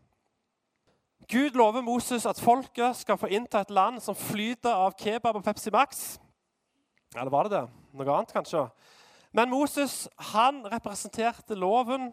Gud 1.28 1.56
lover 1.58 1.82
Moses 1.82 2.26
at 2.26 2.38
folket 2.38 3.00
skal 3.00 3.18
få 3.18 3.30
innta 3.34 3.64
et 3.64 3.72
land 3.74 3.98
som 4.02 4.14
flyter 4.14 4.70
av 4.70 4.94
kebab 4.98 5.40
og 5.40 5.44
Pepsi 5.44 5.72
Max. 5.74 6.04
Eller 7.16 7.32
var 7.32 7.48
det 7.48 7.56
det? 7.56 7.64
Noe 7.96 8.14
annet, 8.14 8.34
kanskje? 8.34 8.62
Men 9.34 9.50
Moses 9.50 10.04
han 10.32 10.62
representerte 10.70 11.58
loven 11.58 12.12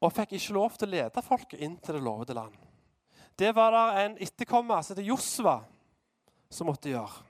og 0.00 0.14
fikk 0.16 0.38
ikke 0.38 0.56
lov 0.56 0.78
til 0.78 0.88
å 0.88 0.94
lede 0.94 1.24
folket 1.24 1.60
inn 1.60 1.76
til 1.84 1.98
det 1.98 2.02
lovede 2.04 2.36
land. 2.36 2.56
Det 3.36 3.52
var 3.56 3.76
det 3.76 4.04
en 4.04 4.16
etterkommer 4.24 4.80
som 4.82 4.94
heter 4.94 5.08
Josva, 5.10 5.58
som 6.50 6.68
måtte 6.70 6.90
gjøre. 6.92 7.26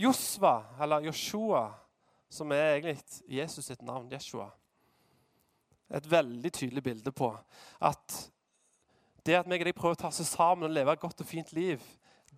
Josva, 0.00 0.56
eller 0.80 1.04
Joshua, 1.06 1.68
som 2.32 2.50
er 2.52 2.78
egentlig 2.78 2.98
Jesus 3.30 3.68
sitt 3.68 3.84
navn, 3.84 4.08
Jeshua. 4.10 4.48
Et 5.94 6.06
veldig 6.10 6.50
tydelig 6.52 6.82
bilde 6.82 7.12
på 7.14 7.28
at 7.84 8.16
det 9.26 9.38
at 9.38 9.48
meg 9.48 9.62
og 9.62 9.68
deg 9.70 9.76
prøver 9.76 9.96
å 9.96 10.02
ta 10.04 10.10
oss 10.12 10.20
sammen 10.28 10.68
og 10.68 10.74
leve 10.74 10.92
et 10.92 11.00
godt 11.00 11.22
og 11.24 11.28
fint 11.28 11.52
liv, 11.56 11.82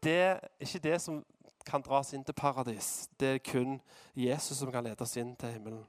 det 0.02 0.16
er 0.22 0.40
ikke 0.62 0.82
det 0.84 1.00
som 1.02 1.22
kan 1.66 1.82
dras 1.82 2.12
inn 2.14 2.24
til 2.24 2.36
paradis. 2.36 3.08
Det 3.18 3.28
er 3.34 3.42
kun 3.42 3.80
Jesus 4.14 4.60
som 4.60 4.70
kan 4.70 4.84
lede 4.86 5.02
oss 5.02 5.16
inn 5.18 5.34
til 5.38 5.56
himmelen. 5.56 5.82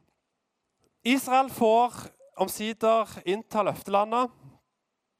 Israel 1.06 1.52
får 1.54 2.08
omsider 2.38 3.14
innta 3.30 3.64
løftelandet, 3.66 4.34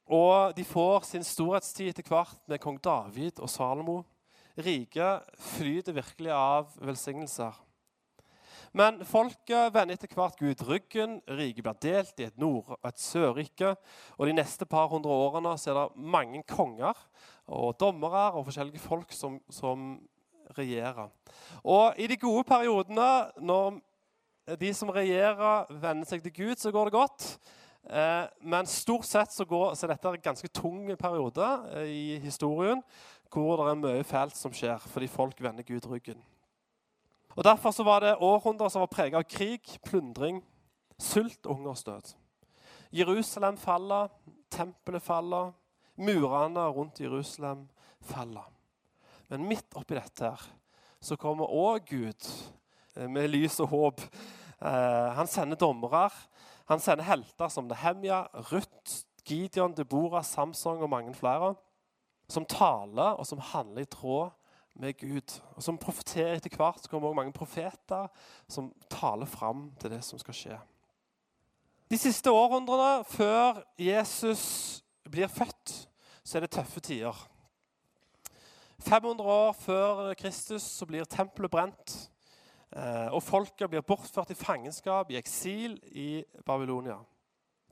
og 0.08 0.56
de 0.56 0.64
får 0.64 1.04
sin 1.04 1.24
storhetstid 1.24 1.92
etter 1.92 2.06
hvert 2.08 2.40
med 2.48 2.60
kong 2.62 2.78
David 2.82 3.40
og 3.44 3.50
Salomo. 3.52 4.00
Riket 4.58 5.28
flyter 5.54 5.94
virkelig 5.94 6.32
av 6.34 6.72
velsignelser. 6.82 7.54
Men 8.76 9.00
folket 9.08 9.72
vender 9.74 9.96
etter 9.96 10.12
hvert 10.16 10.38
Gud 10.38 10.62
ryggen. 10.68 11.18
Riket 11.28 11.64
blir 11.64 11.80
delt 11.82 12.20
i 12.20 12.26
et 12.28 12.38
nord- 12.38 12.74
og 12.76 12.88
et 12.88 13.00
sørrike. 13.00 13.74
Og 14.18 14.26
de 14.26 14.36
neste 14.36 14.66
par 14.66 14.88
hundre 14.92 15.10
årene 15.10 15.56
så 15.58 15.72
er 15.72 15.80
det 15.80 16.04
mange 16.16 16.42
konger 16.48 16.96
og 17.48 17.76
dommere 17.80 18.32
og 18.32 18.46
forskjellige 18.48 18.82
folk 18.82 19.12
som, 19.12 19.40
som 19.50 20.00
regjerer. 20.58 21.08
Og 21.64 21.94
i 21.98 22.06
de 22.06 22.16
gode 22.16 22.44
periodene, 22.44 23.30
når 23.40 23.80
de 24.60 24.74
som 24.74 24.92
regjerer, 24.92 25.68
venner 25.80 26.08
seg 26.08 26.22
til 26.24 26.32
Gud, 26.32 26.56
så 26.56 26.72
går 26.72 26.88
det 26.88 26.96
godt. 26.96 27.28
Eh, 27.88 28.24
men 28.40 28.66
stort 28.68 29.06
sett 29.08 29.32
så, 29.32 29.44
går, 29.48 29.72
så 29.74 29.86
er 29.86 29.94
dette 29.94 30.10
en 30.12 30.24
ganske 30.24 30.48
tung 30.52 30.82
periode 31.00 31.46
eh, 31.72 31.88
i 31.88 32.18
historien 32.20 32.82
hvor 33.32 33.60
det 33.60 33.70
er 33.70 33.80
mye 33.80 34.04
fælt 34.08 34.36
som 34.36 34.52
skjer 34.52 34.82
fordi 34.88 35.08
folk 35.08 35.40
vender 35.40 35.64
Gud 35.64 35.86
ryggen. 35.88 36.20
Og 37.38 37.44
Derfor 37.44 37.70
så 37.70 37.84
var 37.86 38.00
det 38.02 38.16
århundrer 38.18 38.68
som 38.68 38.82
var 38.82 38.90
preget 38.90 39.14
av 39.14 39.22
krig, 39.30 39.62
plundring, 39.86 40.40
sult 40.98 41.46
og 41.46 41.60
hungersdød. 41.60 42.08
Jerusalem 42.90 43.56
faller, 43.62 44.08
tempelet 44.50 45.02
faller, 45.02 45.52
murene 45.94 46.64
rundt 46.74 46.98
Jerusalem 47.00 47.68
faller. 48.00 48.48
Men 49.30 49.46
midt 49.46 49.76
oppi 49.78 49.94
dette 49.94 50.32
her, 50.32 50.48
så 51.00 51.14
kommer 51.14 51.46
òg 51.46 51.86
Gud 51.86 52.26
eh, 52.96 53.06
med 53.06 53.30
lys 53.30 53.60
og 53.62 53.70
håp. 53.70 54.02
Eh, 54.58 55.08
han 55.14 55.30
sender 55.30 55.60
dommere. 55.62 56.08
Han 56.66 56.82
sender 56.82 57.06
helter 57.06 57.54
som 57.54 57.70
Nehemja, 57.70 58.24
Ruth, 58.50 59.04
Gideon, 59.22 59.78
Deborah, 59.78 60.24
Samsung 60.26 60.82
og 60.82 60.90
mange 60.90 61.14
flere, 61.14 61.54
som 62.28 62.48
taler 62.50 63.14
og 63.14 63.26
som 63.30 63.38
handler 63.38 63.86
i 63.86 63.92
tråd 63.94 64.34
med 64.78 64.96
Gud. 64.98 65.40
Og 65.56 65.62
Som 65.62 65.78
profeterer 65.78 66.38
etter 66.38 66.54
hvert 66.56 66.82
så 66.82 66.90
kommer 66.90 67.08
også 67.10 67.20
mange 67.20 67.36
profeter 67.36 68.08
som 68.48 68.72
taler 68.90 69.26
fram 69.26 69.70
til 69.80 69.90
det 69.90 70.02
som 70.06 70.18
skal 70.18 70.34
skje. 70.34 70.58
De 71.88 71.98
siste 71.98 72.30
århundrene 72.30 73.04
før 73.08 73.62
Jesus 73.80 74.82
blir 75.08 75.30
født, 75.32 75.88
så 76.24 76.38
er 76.38 76.44
det 76.44 76.52
tøffe 76.52 76.80
tider. 76.84 77.16
500 78.78 79.24
år 79.24 79.52
før 79.52 80.14
Kristus 80.14 80.62
så 80.62 80.86
blir 80.86 81.08
tempelet 81.08 81.50
brent. 81.50 82.10
Eh, 82.76 83.08
og 83.16 83.22
folket 83.24 83.70
blir 83.70 83.80
bortført 83.80 84.30
i 84.30 84.36
fangenskap, 84.36 85.10
i 85.10 85.16
eksil 85.16 85.78
i 85.96 86.24
Babylonia. 86.46 86.98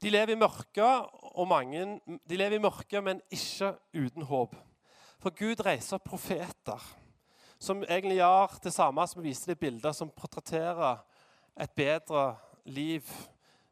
De 0.03 0.11
lever 0.11 0.33
i 0.33 0.41
mørket, 0.41 1.13
mange, 1.49 2.01
de 2.29 2.37
lever 2.37 2.57
i 2.57 2.63
mørket, 2.63 3.05
men 3.05 3.21
ikke 3.31 3.75
uten 3.95 4.25
håp. 4.29 4.57
For 5.23 5.35
Gud 5.35 5.65
reiser 5.65 5.97
opp 5.97 6.09
profeter 6.11 6.83
som 7.59 7.85
egentlig 7.87 8.19
gjør 8.21 8.59
det 8.65 8.73
samme 8.75 9.07
som 9.09 9.25
viser 9.25 9.53
det 9.53 9.57
de 9.57 9.65
bilder 9.65 9.95
som 9.97 10.13
portretterer 10.13 11.01
et 11.61 11.73
bedre 11.77 12.35
liv. 12.69 13.09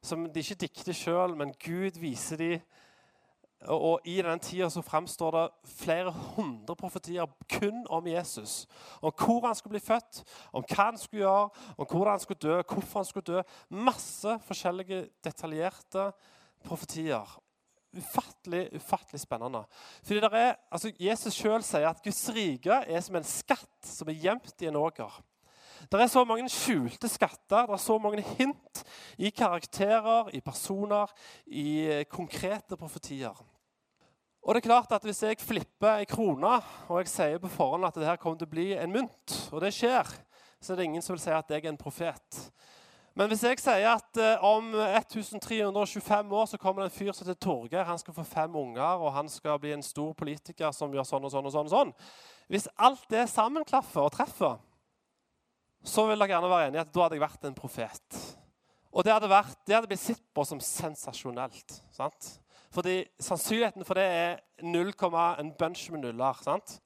Som 0.04 0.26
de 0.28 0.40
ikke 0.40 0.66
dikter 0.66 0.96
sjøl, 0.96 1.36
men 1.36 1.54
Gud 1.60 1.98
viser 2.00 2.40
dem. 2.40 2.64
Og 3.72 4.04
I 4.04 4.18
den 4.20 4.40
tida 4.44 4.68
så 4.68 4.82
framstår 4.84 5.30
det 5.32 5.72
flere 5.80 6.12
hundre 6.12 6.76
profetier 6.76 7.24
kun 7.48 7.86
om 7.88 8.06
Jesus. 8.06 8.66
Om 9.00 9.12
hvor 9.16 9.46
han 9.46 9.54
skulle 9.56 9.78
bli 9.78 9.86
født, 9.86 10.20
om 10.52 10.64
hva 10.68 10.90
han 10.90 11.00
skulle 11.00 11.22
gjøre, 11.22 11.48
om 11.78 11.86
hvordan 11.86 12.12
han 12.12 12.20
skulle 12.20 12.44
dø, 12.44 12.58
hvorfor 12.60 13.00
han 13.00 13.08
skulle 13.08 13.30
dø. 13.30 13.42
Masse 13.70 14.36
forskjellige 14.44 15.06
detaljerte 15.24 16.10
profetier 16.64 17.40
ufattelig 17.98 18.66
ufattelig 18.76 19.20
spennende. 19.22 19.64
Fordi 20.04 20.20
er, 20.30 20.56
altså 20.70 20.92
Jesus 21.00 21.36
sjøl 21.36 21.62
sier 21.64 21.88
at 21.90 22.02
Guds 22.04 22.22
rike 22.34 22.82
er 22.84 23.00
som 23.04 23.16
en 23.18 23.28
skatt 23.28 23.88
som 23.88 24.10
er 24.10 24.20
gjemt 24.20 24.62
i 24.62 24.70
en 24.70 24.80
åker. 24.80 25.20
Det 25.90 26.00
er 26.00 26.08
så 26.08 26.22
mange 26.24 26.48
skjulte 26.48 27.08
skatter, 27.10 27.66
det 27.66 27.76
er 27.76 27.82
så 27.82 27.96
mange 28.00 28.22
hint 28.38 28.84
i 29.18 29.30
karakterer, 29.34 30.30
i 30.32 30.40
personer, 30.40 31.10
i 31.46 32.04
konkrete 32.10 32.78
profetier. 32.80 33.34
Og 34.44 34.54
det 34.54 34.60
er 34.60 34.68
klart 34.68 34.92
at 34.92 35.04
Hvis 35.04 35.22
jeg 35.22 35.40
flipper 35.40 36.00
ei 36.02 36.04
krone 36.08 36.58
og 36.88 36.98
jeg 37.00 37.08
sier 37.08 37.40
på 37.40 37.48
forhånd 37.48 37.86
at 37.88 37.96
det 37.96 38.08
her 38.08 38.20
kommer 38.20 38.38
til 38.38 38.48
å 38.48 38.54
bli 38.54 38.72
en 38.76 38.92
mynt, 38.92 39.36
og 39.52 39.62
det 39.64 39.72
skjer, 39.72 40.08
så 40.60 40.72
er 40.72 40.80
det 40.80 40.88
ingen 40.88 41.04
som 41.04 41.14
vil 41.14 41.22
si 41.24 41.32
at 41.32 41.50
jeg 41.50 41.64
er 41.64 41.72
en 41.72 41.80
profet. 41.80 42.40
Men 43.14 43.30
hvis 43.30 43.44
jeg 43.46 43.60
sier 43.62 43.92
at 43.92 44.18
eh, 44.18 44.42
om 44.42 44.72
1325 44.74 46.32
år 46.34 46.48
så 46.50 46.58
kommer 46.58 46.82
det 46.82 46.90
en 46.90 46.96
fyr 46.96 47.12
som 47.14 47.22
heter 47.22 47.38
Torgeir, 47.38 47.86
han 47.86 48.00
skal 48.00 48.16
få 48.16 48.24
fem 48.26 48.56
unger, 48.58 48.98
og 48.98 49.12
han 49.14 49.30
skal 49.30 49.60
bli 49.62 49.70
en 49.76 49.86
stor 49.86 50.10
politiker 50.18 50.74
som 50.74 50.94
gjør 50.94 51.06
sånn 51.06 51.28
og 51.28 51.30
sånn 51.30 51.46
og 51.46 51.54
sånn, 51.54 51.70
og 51.70 51.74
sånn. 51.76 51.92
Hvis 52.50 52.66
alt 52.74 53.06
det 53.14 53.28
sammenklaffer 53.30 54.02
og 54.02 54.16
treffer, 54.16 54.58
så 55.84 56.08
vil 56.08 56.18
dere 56.18 56.34
gjerne 56.34 56.50
være 56.50 56.72
enige 56.72 56.82
at 56.82 56.92
da 56.96 57.04
hadde 57.04 57.18
jeg 57.20 57.26
vært 57.28 57.46
en 57.46 57.58
profet. 57.58 58.20
Og 58.94 59.06
det 59.06 59.14
hadde, 59.14 59.30
vært, 59.30 59.58
det 59.66 59.76
hadde 59.76 59.90
blitt 59.90 60.02
sett 60.02 60.22
på 60.34 60.42
som 60.48 60.62
sensasjonelt. 60.62 61.80
sant? 61.94 62.30
Fordi 62.74 63.02
sannsynligheten 63.22 63.86
for 63.86 63.98
det 63.98 64.06
er 64.10 64.40
0, 64.66 64.90
en 65.38 65.54
bunch 65.58 65.90
med 65.94 66.02
nuller. 66.02 66.42
sant? 66.42 66.80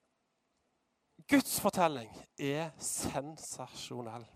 Guds 1.29 1.57
fortelling 1.61 2.09
er 2.37 2.69
sensasjonell 2.77 4.27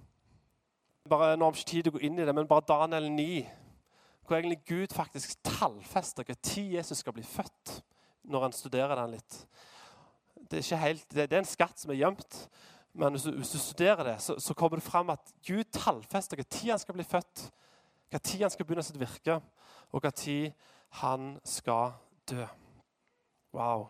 bare 1.09 1.37
Nå 1.37 1.45
har 1.45 1.51
vi 1.51 1.61
ikke 1.61 1.69
tid 1.69 1.83
til 1.83 1.93
å 1.93 1.97
gå 1.97 2.03
inn 2.07 2.19
i 2.19 2.25
det, 2.25 2.35
men 2.35 2.47
bare 2.47 2.65
Daniel 2.67 3.09
9, 3.11 3.43
hvor 4.23 4.37
egentlig 4.37 4.61
Gud 4.67 4.93
faktisk 4.95 5.35
tallfester 5.43 6.27
når 6.27 6.67
Jesus 6.77 7.03
skal 7.03 7.15
bli 7.15 7.23
født, 7.27 7.81
når 8.23 8.45
en 8.45 8.55
studerer 8.55 8.95
den 8.95 9.17
litt. 9.17 9.39
Det 10.51 10.61
er, 10.63 10.79
helt, 10.79 11.05
det, 11.11 11.31
er 11.31 11.41
en 11.41 11.49
skatt 11.49 11.79
som 11.79 11.91
er 11.91 11.99
gjemt, 11.99 12.37
men 12.93 13.15
hvis 13.15 13.25
du, 13.25 13.31
hvis 13.35 13.51
du 13.51 13.57
studerer 13.59 14.03
det, 14.03 14.15
så, 14.21 14.37
så, 14.39 14.53
kommer 14.53 14.77
det 14.79 14.85
fram 14.85 15.09
at 15.09 15.33
Gud 15.47 15.63
tallfester 15.73 16.39
når 16.39 16.69
han 16.69 16.79
skal 16.79 16.95
bli 16.95 17.07
født, 17.07 17.47
når 18.13 18.41
han 18.41 18.53
skal 18.53 18.65
begynne 18.65 18.85
sitt 18.85 18.99
virke, 19.01 19.39
og 19.91 20.03
når 20.03 20.53
han 21.01 21.39
skal 21.43 21.95
dø. 22.29 22.45
Wow. 23.53 23.89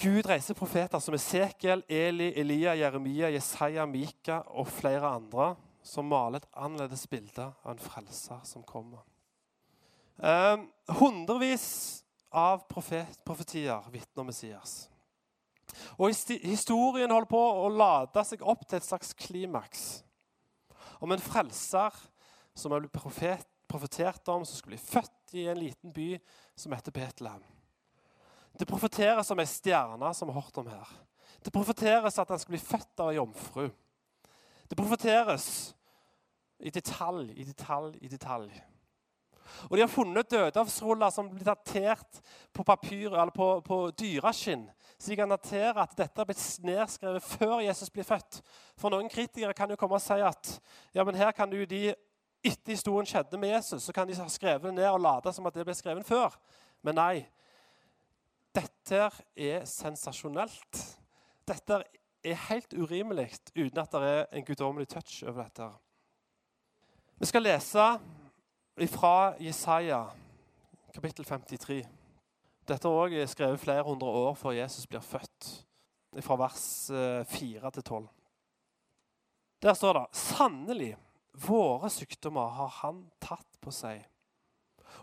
Gud 0.00 0.26
reiser 0.26 0.56
profeter 0.58 0.98
som 0.98 1.14
Esekiel, 1.14 1.84
Eli, 1.88 2.32
Elia, 2.40 2.74
Jeremia, 2.74 3.30
Jesaja, 3.30 3.86
Mika 3.86 4.40
og 4.50 4.66
flere 4.68 5.06
andre 5.06 5.52
som 5.86 6.08
maler 6.08 6.40
et 6.40 6.48
annerledes 6.56 7.04
bilde 7.10 7.44
av 7.44 7.70
en 7.74 7.82
frelser 7.82 8.40
som 8.48 8.64
kommer. 8.66 9.04
Eh, 10.18 10.56
hundrevis 10.98 11.68
av 12.34 12.64
profet, 12.70 13.20
profetier 13.26 13.86
vitner 13.94 14.26
Messias. 14.26 14.88
Og 15.98 16.10
Historien 16.42 17.10
holder 17.10 17.30
på 17.30 17.40
å 17.64 17.70
lade 17.70 18.24
seg 18.26 18.42
opp 18.42 18.66
til 18.66 18.80
et 18.80 18.86
slags 18.86 19.14
klimaks. 19.18 20.02
Om 21.02 21.14
en 21.14 21.22
frelser 21.22 21.94
som 22.54 22.72
er 22.72 22.84
blitt 22.84 22.94
profet, 22.94 23.46
profetert 23.70 24.26
om, 24.30 24.44
som 24.46 24.58
skulle 24.58 24.76
bli 24.76 24.86
født 24.86 25.34
i 25.38 25.48
en 25.50 25.58
liten 25.58 25.94
by 25.94 26.14
som 26.58 26.74
heter 26.74 26.94
Betlehem. 26.94 27.42
Det 28.58 28.68
profeteres 28.68 29.30
om 29.34 29.40
ei 29.42 29.48
stjerne 29.50 30.12
som 30.14 30.30
har 30.30 30.40
hørt 30.40 30.60
om 30.62 30.68
her. 30.70 30.92
Det 31.44 31.52
profeteres 31.52 32.18
at 32.18 32.30
han 32.30 32.38
skal 32.40 32.54
bli 32.54 32.62
født 32.62 33.02
av 33.02 33.10
ei 33.10 33.18
jomfru. 33.18 33.66
Det 34.70 34.78
profeteres 34.78 35.48
i 36.64 36.70
detalj, 36.70 37.32
i 37.34 37.44
detalj, 37.44 37.98
i 38.00 38.08
detalj. 38.08 38.52
Og 39.68 39.76
De 39.76 39.82
har 39.82 39.90
funnet 39.90 40.30
dødehavsruller 40.30 41.10
som 41.10 41.28
blir 41.30 41.44
datert 41.46 42.20
på 42.52 42.64
papyr 42.64 43.12
eller 43.12 43.34
på, 43.34 43.60
på 43.60 43.78
dyreskinn. 43.98 44.64
Så 44.98 45.10
de 45.10 45.18
kan 45.18 45.30
datere 45.30 45.82
at 45.82 45.96
dette 45.98 46.20
har 46.20 46.26
blitt 46.28 46.64
nedskrevet 46.64 47.22
før 47.22 47.60
Jesus 47.60 47.90
blir 47.92 48.06
født. 48.08 48.40
For 48.80 48.90
Noen 48.90 49.10
kritikere 49.12 49.54
kan 49.56 49.70
jo 49.70 49.78
komme 49.78 49.98
og 49.98 50.02
si 50.02 50.16
at 50.22 50.56
ja, 50.94 51.04
men 51.04 51.18
her 51.18 51.34
kan 51.36 51.50
du 51.50 51.60
de, 51.68 51.92
etter 52.44 52.74
historien 52.74 53.08
skjedde 53.08 53.40
med 53.40 53.56
Jesus, 53.56 53.84
så 53.84 53.92
kan 53.92 54.08
de 54.08 54.16
ha 54.16 54.28
skrevet 54.32 54.68
det 54.70 54.74
ned 54.78 54.90
og 54.90 55.02
late 55.02 55.32
som 55.34 55.46
at 55.46 55.56
det 55.56 55.66
ble 55.66 55.76
skrevet 55.76 56.06
før. 56.08 56.36
Men 56.84 56.98
nei, 57.00 57.26
dette 58.54 59.00
er 59.36 59.64
sensasjonelt. 59.68 60.80
Dette 61.48 61.80
er 62.24 62.46
helt 62.48 62.74
urimelig 62.76 63.30
uten 63.56 63.80
at 63.82 63.92
det 63.92 64.10
er 64.10 64.22
en 64.32 64.46
guddommelig 64.46 64.88
touch 64.88 65.22
over 65.26 65.42
dette. 65.42 65.68
Vi 67.20 67.28
skal 67.30 67.44
lese 67.46 67.88
fra 68.90 69.34
Jesaja, 69.42 70.00
kapittel 70.94 71.24
53. 71.24 71.82
Dette 72.68 72.88
er 72.88 73.02
også 73.04 73.26
skrevet 73.34 73.60
flere 73.60 73.84
hundre 73.84 74.08
år 74.08 74.34
før 74.34 74.56
Jesus 74.56 74.86
blir 74.86 75.04
født, 75.04 75.50
fra 76.22 76.38
vers 76.38 76.66
4 77.28 77.66
eh, 77.66 77.72
til 77.72 77.82
12. 77.82 78.08
Der 79.62 79.74
står 79.74 79.92
det 79.98 80.06
Sannelig, 80.16 80.96
våre 81.46 81.90
sykdommer 81.90 82.48
har 82.56 82.74
han 82.82 83.04
tatt 83.20 83.58
på 83.60 83.72
seg 83.74 84.04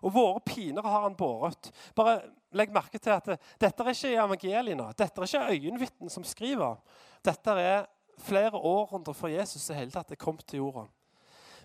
og 0.01 0.13
våre 0.15 0.41
piner 0.45 0.85
har 0.85 1.05
han 1.05 1.17
båret. 1.17 1.71
Bare 1.97 2.21
legg 2.57 2.73
merke 2.73 2.99
til 2.99 3.13
at 3.15 3.29
Dette 3.61 3.83
er 3.83 3.93
ikke 3.93 4.15
evangeliene. 4.15 4.89
Dette 4.97 5.21
er 5.21 5.27
ikke 5.29 5.55
øyenvitnen 5.55 6.11
som 6.11 6.25
skriver. 6.27 6.79
Dette 7.25 7.55
er 7.59 7.85
flere 8.21 8.57
århundrer 8.57 9.17
før 9.17 9.33
Jesus 9.33 9.69
i 9.69 9.77
hele 9.77 9.93
tatt 9.93 10.11
er 10.11 10.19
kommet 10.19 10.45
til 10.47 10.63
jorda. 10.63 10.87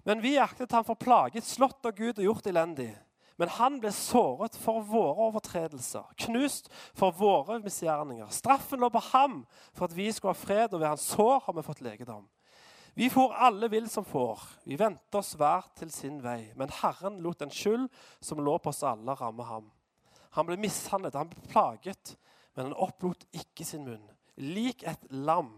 Men 0.06 0.22
vi 0.22 0.36
aktet 0.38 0.72
han 0.72 0.86
for 0.86 0.98
plaget, 0.98 1.44
slått 1.44 1.86
av 1.86 1.96
Gud 1.96 2.20
og 2.20 2.28
gjort 2.28 2.46
elendig. 2.46 2.92
Men 3.36 3.50
han 3.52 3.80
ble 3.82 3.90
såret 3.92 4.54
for 4.56 4.84
våre 4.86 5.26
overtredelser, 5.26 6.06
knust 6.24 6.70
for 6.96 7.12
våre 7.18 7.58
misgjerninger. 7.60 8.30
Straffen 8.32 8.80
lå 8.80 8.88
på 8.92 9.02
ham 9.10 9.42
for 9.76 9.88
at 9.88 9.96
vi 9.96 10.08
skulle 10.14 10.32
ha 10.32 10.40
fred, 10.40 10.72
og 10.72 10.80
ved 10.80 10.88
hans 10.88 11.04
sår 11.12 11.42
har 11.44 11.56
vi 11.58 11.66
fått 11.66 11.82
legedom. 11.84 12.24
Vi 12.96 13.10
får 13.12 13.34
alle 13.44 13.68
vill 13.68 13.90
som 13.92 14.06
får. 14.08 14.40
Vi 14.64 14.78
vendte 14.80 15.20
oss 15.20 15.34
hver 15.36 15.66
til 15.76 15.90
sin 15.92 16.16
vei. 16.24 16.46
Men 16.56 16.72
Herren 16.78 17.18
lot 17.20 17.42
den 17.42 17.52
skyld 17.52 17.90
som 18.24 18.40
lå 18.40 18.54
på 18.56 18.72
oss 18.72 18.80
alle, 18.88 19.12
ramme 19.20 19.44
ham. 19.44 19.66
Han 20.36 20.48
ble 20.48 20.58
mishandlet, 20.60 21.16
han 21.16 21.30
ble 21.30 21.42
plaget, 21.50 22.14
men 22.54 22.68
han 22.68 22.78
opplot 22.86 23.24
ikke 23.36 23.64
sin 23.66 23.86
munn. 23.86 24.04
Lik 24.36 24.84
et 24.88 25.02
lam 25.10 25.52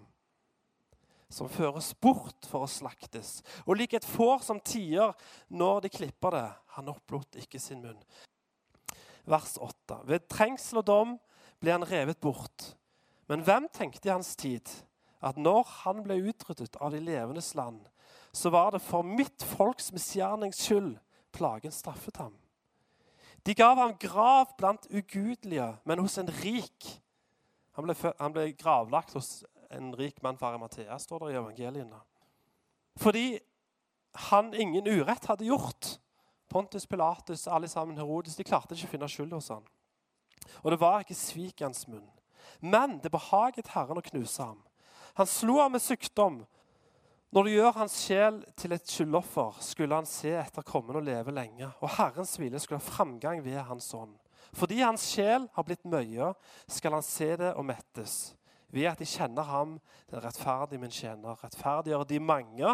som 1.29 1.51
føres 1.51 1.91
bort 2.01 2.47
for 2.49 2.65
å 2.65 2.71
slaktes, 2.71 3.43
og 3.67 3.77
lik 3.77 3.99
et 3.99 4.07
får 4.07 4.47
som 4.47 4.63
tier 4.65 5.13
når 5.51 5.85
de 5.85 5.93
klipper 5.93 6.39
det. 6.39 6.49
Han 6.79 6.93
opplot 6.95 7.41
ikke 7.43 7.61
sin 7.61 7.83
munn. 7.85 7.99
Vers 9.29 9.59
8. 9.61 10.03
Ved 10.09 10.29
trengsel 10.31 10.81
og 10.81 10.89
dom 10.89 11.17
ble 11.61 11.75
han 11.75 11.85
revet 11.85 12.23
bort. 12.23 12.73
Men 13.29 13.43
hvem 13.45 13.67
tenkte 13.75 14.09
i 14.09 14.15
hans 14.15 14.33
tid? 14.39 14.65
at 15.21 15.39
når 15.39 15.67
han 15.83 16.03
ble 16.07 16.19
utryddet 16.31 16.79
av 16.83 16.95
de 16.95 17.01
levendes 17.03 17.55
land, 17.59 17.81
så 18.33 18.53
var 18.55 18.75
det 18.75 18.83
for 18.85 19.07
mitt 19.07 19.43
folks 19.57 19.91
misgjernings 19.95 20.61
skyld 20.63 20.95
plagen 21.35 21.75
straffet 21.75 22.21
ham. 22.23 22.35
De 23.49 23.55
gav 23.57 23.79
ham 23.81 23.95
grav 23.97 24.51
blant 24.59 24.87
ugudelige, 24.93 25.77
men 25.85 26.03
hos 26.05 26.19
en 26.21 26.29
rik. 26.43 26.89
Han 27.79 27.87
ble, 27.87 27.95
han 28.19 28.35
ble 28.35 28.51
gravlagt 28.53 29.15
hos 29.17 29.31
en 29.73 29.95
rik 29.97 30.19
mann 30.23 30.37
fra 30.37 30.51
Arimathea, 30.51 30.99
står 31.01 31.25
det 31.25 31.31
i 31.33 31.39
evangeliene. 31.39 32.01
Fordi 33.01 33.39
han 34.29 34.53
ingen 34.53 34.85
urett 34.85 35.31
hadde 35.31 35.49
gjort. 35.49 35.95
Pontus 36.49 36.87
Pilatus, 36.87 37.47
alle 37.47 37.69
sammen 37.69 37.97
Herodes, 37.97 38.37
de 38.37 38.45
klarte 38.45 38.77
ikke 38.77 38.91
å 38.91 38.93
finne 38.93 39.09
skyld 39.09 39.33
hos 39.33 39.49
han. 39.55 39.65
Og 40.61 40.71
det 40.73 40.81
var 40.81 41.01
ikke 41.01 41.17
svik 41.17 41.63
i 41.63 41.67
hans 41.67 41.87
munn. 41.89 42.05
Men 42.61 42.99
det 43.01 43.13
behaget 43.13 43.73
Herren 43.73 44.01
å 44.01 44.05
knuse 44.05 44.45
ham. 44.45 44.61
Han 45.17 45.29
slo 45.29 45.63
ham 45.63 45.73
med 45.73 45.85
sykdom. 45.85 46.43
Når 47.29 47.45
du 47.45 47.51
gjør 47.53 47.75
hans 47.77 47.95
sjel 48.07 48.39
til 48.57 48.73
et 48.73 48.89
skyldoffer, 48.89 49.59
skulle 49.61 49.97
han 49.99 50.07
se 50.09 50.31
etter 50.33 50.65
kommende 50.65 51.03
og 51.03 51.05
leve 51.05 51.35
lenge. 51.37 51.67
Og 51.85 51.91
Herrens 51.99 52.39
hvile 52.41 52.61
skulle 52.63 52.81
ha 52.81 52.89
framgang 52.89 53.43
ved 53.45 53.59
hans 53.69 53.91
ånd. 53.95 54.15
Fordi 54.57 54.79
hans 54.81 55.05
sjel 55.11 55.45
har 55.53 55.67
blitt 55.67 55.85
møye, 55.85 56.31
skal 56.73 56.97
han 56.97 57.05
se 57.05 57.35
det 57.37 57.51
og 57.53 57.67
mettes. 57.69 58.15
Ved 58.73 58.89
at 58.89 59.01
de 59.01 59.09
kjenner 59.09 59.45
ham, 59.45 59.75
den 60.09 60.25
rettferdige 60.25 60.81
min 60.81 60.93
tjener. 60.93 61.37
Rettferdiggjør 61.45 62.07
de 62.09 62.21
mange. 62.21 62.73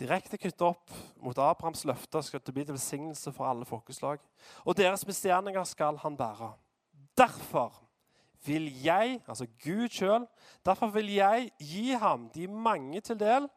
Direkte 0.00 0.40
knyttet 0.40 0.64
opp 0.64 0.96
mot 1.20 1.36
Abrahams 1.40 1.84
løfter 1.88 2.24
skal 2.24 2.40
det 2.44 2.56
bli 2.56 2.64
til 2.64 2.76
velsignelse 2.78 3.32
for 3.32 3.48
alle 3.48 3.68
folkeslag. 3.68 4.24
Og 4.64 4.76
deres 4.76 5.04
misgjerninger 5.08 5.68
skal 5.68 6.00
han 6.00 6.16
bære. 6.16 6.54
Derfor 7.16 7.76
vil 8.46 8.70
jeg, 8.84 9.20
altså 9.28 9.46
Gud 9.64 9.88
sjøl, 9.92 10.26
derfor 10.64 10.92
vil 10.96 11.12
jeg 11.12 11.50
gi 11.60 11.90
ham 12.00 12.28
de 12.32 12.48
mange 12.48 13.00
til 13.00 13.20
del, 13.20 13.48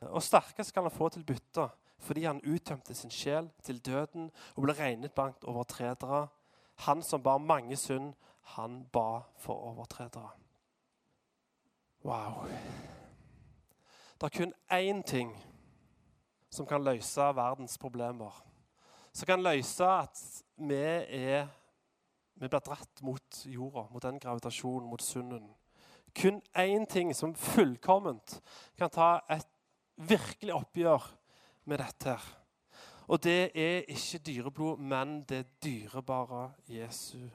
og 0.00 0.22
sterke 0.22 0.64
skal 0.64 0.82
han 0.82 0.94
få 0.94 1.08
til 1.08 1.24
bytte, 1.24 1.68
fordi 1.98 2.24
han 2.24 2.42
uttømte 2.46 2.94
sin 2.94 3.10
sjel 3.10 3.50
til 3.62 3.78
døden 3.78 4.30
og 4.54 4.62
ble 4.62 4.74
regnet 4.78 5.12
blant 5.12 5.44
overtredere. 5.44 6.26
Han 6.86 7.02
som 7.02 7.22
bar 7.22 7.38
mange 7.38 7.76
synd, 7.76 8.12
han 8.54 8.84
ba 8.92 9.20
for 9.36 9.54
overtredere. 9.54 10.30
Wow. 12.04 12.46
Det 14.20 14.26
er 14.26 14.38
kun 14.38 14.54
én 14.72 15.02
ting 15.02 15.34
som 16.50 16.66
kan 16.66 16.84
løse 16.84 17.20
verdens 17.20 17.78
problemer. 17.78 18.44
Som 19.12 19.26
kan 19.26 19.42
løse 19.42 19.84
at 19.84 20.22
vi 20.56 20.74
er 20.74 21.46
vi 22.38 22.46
blir 22.46 22.62
dratt 22.62 23.02
mot 23.02 23.38
jorda, 23.50 23.88
mot 23.90 24.02
den 24.02 24.18
gravitasjonen, 24.22 24.86
mot 24.86 25.02
synden. 25.02 25.48
Kun 26.14 26.42
én 26.54 26.86
ting 26.86 27.10
som 27.16 27.34
fullkomment 27.34 28.40
kan 28.78 28.90
ta 28.90 29.20
et 29.30 29.46
virkelig 29.98 30.54
oppgjør 30.54 31.08
med 31.64 31.78
dette. 31.78 32.10
her. 32.10 32.34
Og 33.08 33.22
det 33.24 33.50
er 33.56 33.88
ikke 33.88 34.18
dyreblod, 34.18 34.78
men 34.78 35.22
det 35.28 35.46
dyrebare 35.64 36.52
Jesu 36.68 37.28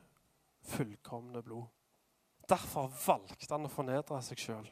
fullkomne 0.61 1.41
blod. 1.43 1.65
Derfor 2.49 2.91
valgte 3.07 3.53
han 3.55 3.65
å 3.65 3.71
fornedre 3.71 4.21
seg 4.21 4.39
sjøl 4.39 4.69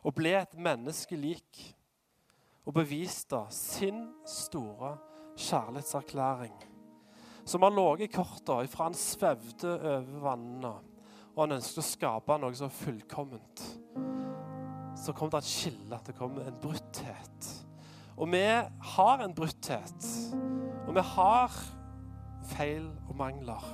og 0.00 0.16
ble 0.16 0.34
et 0.38 0.56
menneske 0.56 1.18
lik. 1.18 1.60
Og 2.68 2.74
beviste 2.76 3.38
sin 3.50 4.02
store 4.28 4.92
kjærlighetserklæring, 5.40 6.52
som 7.48 7.64
har 7.64 7.72
ligget 7.72 8.10
i 8.10 8.12
korta 8.12 8.58
ifra 8.62 8.84
han 8.90 8.94
svevde 8.94 9.72
over 9.78 10.20
vannene, 10.22 10.72
og 11.32 11.40
han 11.40 11.56
ønsket 11.56 11.80
å 11.80 11.86
skape 11.88 12.36
noe 12.38 12.54
så 12.54 12.68
fullkomment. 12.68 13.64
Så 15.10 15.14
kom 15.14 15.30
det 15.30 15.38
et 15.38 15.44
skille, 15.50 15.94
at 15.96 16.06
det 16.06 16.14
kom 16.14 16.36
en 16.38 16.58
brutthet. 16.62 17.46
Og 18.16 18.28
vi 18.30 18.38
har 18.94 19.22
en 19.24 19.32
brutthet, 19.34 20.04
og 20.86 20.94
vi 20.94 21.02
har 21.02 21.56
feil 22.46 22.86
og 23.08 23.16
mangler. 23.16 23.64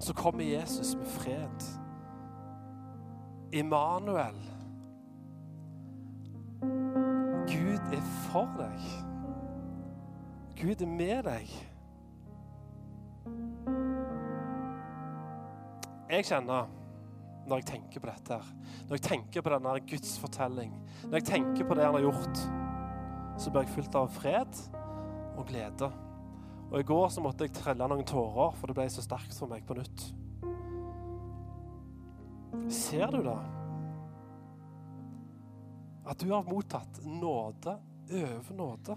Så 0.00 0.14
kommer 0.14 0.44
Jesus 0.44 0.94
med 0.96 1.06
fred. 1.06 1.66
Immanuel. 3.52 4.40
Gud 7.52 7.92
er 7.92 8.02
for 8.30 8.48
deg. 8.56 8.88
Gud 10.56 10.80
er 10.80 10.86
med 10.96 11.22
deg. 11.28 11.52
Jeg 16.10 16.24
kjenner 16.24 16.77
når 17.48 17.62
jeg 17.62 17.68
tenker 17.72 18.02
på 18.02 18.10
dette, 18.10 18.36
her, 18.36 18.76
når 18.88 18.98
jeg 18.98 19.04
tenker 19.06 19.44
på 19.44 19.52
denne 19.54 19.74
Guds 19.88 20.14
fortelling, 20.20 20.74
når 21.06 21.20
jeg 21.20 21.28
tenker 21.30 21.68
på 21.68 21.78
det 21.78 21.86
han 21.86 21.96
har 21.96 22.04
gjort, 22.04 22.42
så 23.38 23.52
blir 23.52 23.64
jeg 23.64 23.74
fylt 23.76 23.98
av 23.98 24.10
fred 24.12 24.62
og 25.38 25.44
glede. 25.48 25.90
Og 26.68 26.80
I 26.80 26.86
går 26.88 27.06
så 27.14 27.22
måtte 27.24 27.46
jeg 27.46 27.54
trelle 27.56 27.88
noen 27.88 28.04
tårer, 28.06 28.56
for 28.58 28.68
det 28.68 28.76
ble 28.76 28.88
så 28.92 29.04
sterkt 29.04 29.36
for 29.38 29.48
meg 29.50 29.64
på 29.68 29.78
nytt. 29.78 30.08
Ser 32.72 33.14
du 33.14 33.22
da? 33.24 33.38
At 36.08 36.20
du 36.20 36.32
har 36.32 36.44
mottatt 36.48 37.00
nåde 37.04 37.78
over 38.08 38.56
nåde. 38.56 38.96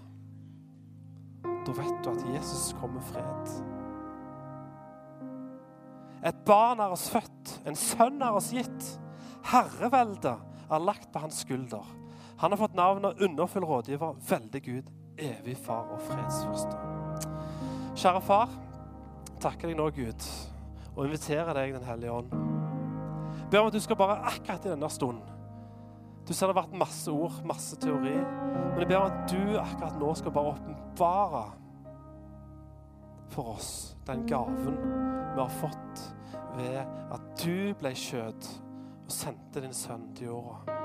Da 1.42 1.74
vet 1.76 2.04
du 2.04 2.10
at 2.12 2.26
Jesus 2.34 2.72
kommer 2.80 3.04
fred. 3.12 3.81
Et 6.22 6.44
barn 6.46 6.80
er 6.80 6.92
oss 6.94 7.08
født, 7.10 7.56
en 7.66 7.78
sønn 7.78 8.22
er 8.22 8.36
oss 8.38 8.52
gitt. 8.54 8.88
Herreveldet 9.50 10.36
er 10.70 10.84
lagt 10.86 11.10
på 11.12 11.22
hans 11.24 11.40
skulder. 11.42 11.86
Han 12.42 12.54
har 12.54 12.60
fått 12.60 12.78
navnet 12.78 13.20
underfull 13.22 13.66
rådgiver, 13.66 14.14
veldig 14.28 14.62
Gud, 14.62 14.90
evig 15.18 15.56
far 15.58 15.90
og 15.94 16.00
fredsfyrste. 16.06 16.78
Kjære 17.98 18.22
far, 18.24 18.54
takker 19.42 19.70
deg 19.70 19.78
nå, 19.78 19.88
Gud, 19.94 20.28
og 20.94 21.04
inviterer 21.06 21.54
deg, 21.58 21.74
Den 21.74 21.86
hellige 21.86 22.12
ånd. 22.12 22.32
Ber 23.50 23.60
om 23.60 23.66
at 23.68 23.74
du 23.74 23.82
skal 23.82 23.98
bare 23.98 24.22
akkurat 24.30 24.64
i 24.64 24.70
denne 24.72 24.88
stunden 24.88 25.28
Du 26.24 26.30
ser 26.32 26.46
det 26.46 26.54
har 26.54 26.62
vært 26.62 26.78
masse 26.78 27.10
ord, 27.10 27.40
masse 27.44 27.76
teori, 27.82 28.14
men 28.14 28.78
jeg 28.78 28.88
ber 28.88 29.00
om 29.00 29.10
at 29.10 29.24
du 29.28 29.58
akkurat 29.58 29.98
nå 30.00 30.12
skal 30.14 30.32
bare 30.32 30.52
åpenbare 30.54 31.42
for 33.32 33.54
oss 33.54 33.96
den 34.06 34.26
gaven 34.28 34.76
vi 35.34 35.40
har 35.40 35.52
fått 35.60 35.81
ved 36.56 36.76
at 37.12 37.20
du 37.44 37.72
ble 37.80 37.94
kjød 37.96 38.48
og 39.04 39.12
sendte 39.12 39.62
din 39.64 39.74
sønn 39.76 40.10
til 40.16 40.26
jorda. 40.26 40.76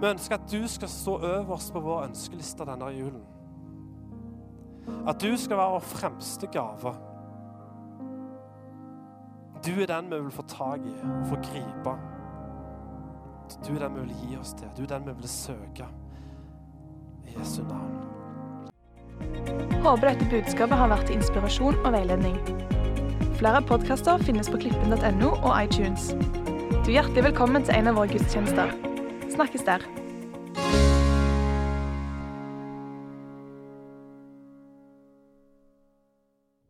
Vi 0.00 0.08
ønsker 0.08 0.34
at 0.38 0.48
du 0.52 0.68
skal 0.68 0.88
stå 0.88 1.18
øverst 1.20 1.72
på 1.72 1.80
vår 1.84 2.06
ønskeliste 2.08 2.64
denne 2.64 2.88
julen. 2.96 3.22
At 5.08 5.20
du 5.22 5.36
skal 5.36 5.56
være 5.56 5.76
vår 5.76 5.86
fremste 5.92 6.48
gave. 6.52 6.94
Du 9.66 9.70
er 9.76 9.86
den 9.86 10.08
vi 10.10 10.20
vil 10.22 10.32
få 10.32 10.42
tak 10.48 10.80
i 10.88 10.94
og 11.04 11.26
få 11.28 11.36
gripe. 11.36 11.96
Du 13.66 13.74
er 13.74 13.78
den 13.78 13.94
vi 13.94 14.00
vil 14.00 14.16
gi 14.22 14.36
oss 14.40 14.54
til. 14.56 14.68
Du 14.76 14.82
er 14.82 14.98
den 14.98 15.06
vi 15.06 15.12
vil 15.20 15.28
søke. 15.28 15.86
I 17.28 17.38
Jesu 17.38 17.62
navn. 17.62 18.00
Håper 19.84 20.08
dette 20.08 20.28
budskapet 20.30 20.78
har 20.78 20.88
vært 20.88 21.06
til 21.06 21.20
inspirasjon 21.20 21.84
og 21.84 21.92
veiledning. 21.92 22.36
Flere 23.40 23.62
podkaster 23.64 24.20
finnes 24.20 24.50
på 24.52 24.58
klippen.no 24.60 25.30
og 25.30 25.54
iTunes. 25.62 26.10
Du 26.84 26.90
er 26.90 26.98
hjertelig 26.98 27.30
velkommen 27.30 27.64
til 27.64 27.72
en 27.78 27.88
av 27.88 27.96
våre 27.96 28.12
gudstjenester. 28.12 28.74
Snakkes 29.32 29.64
der. 29.64 29.86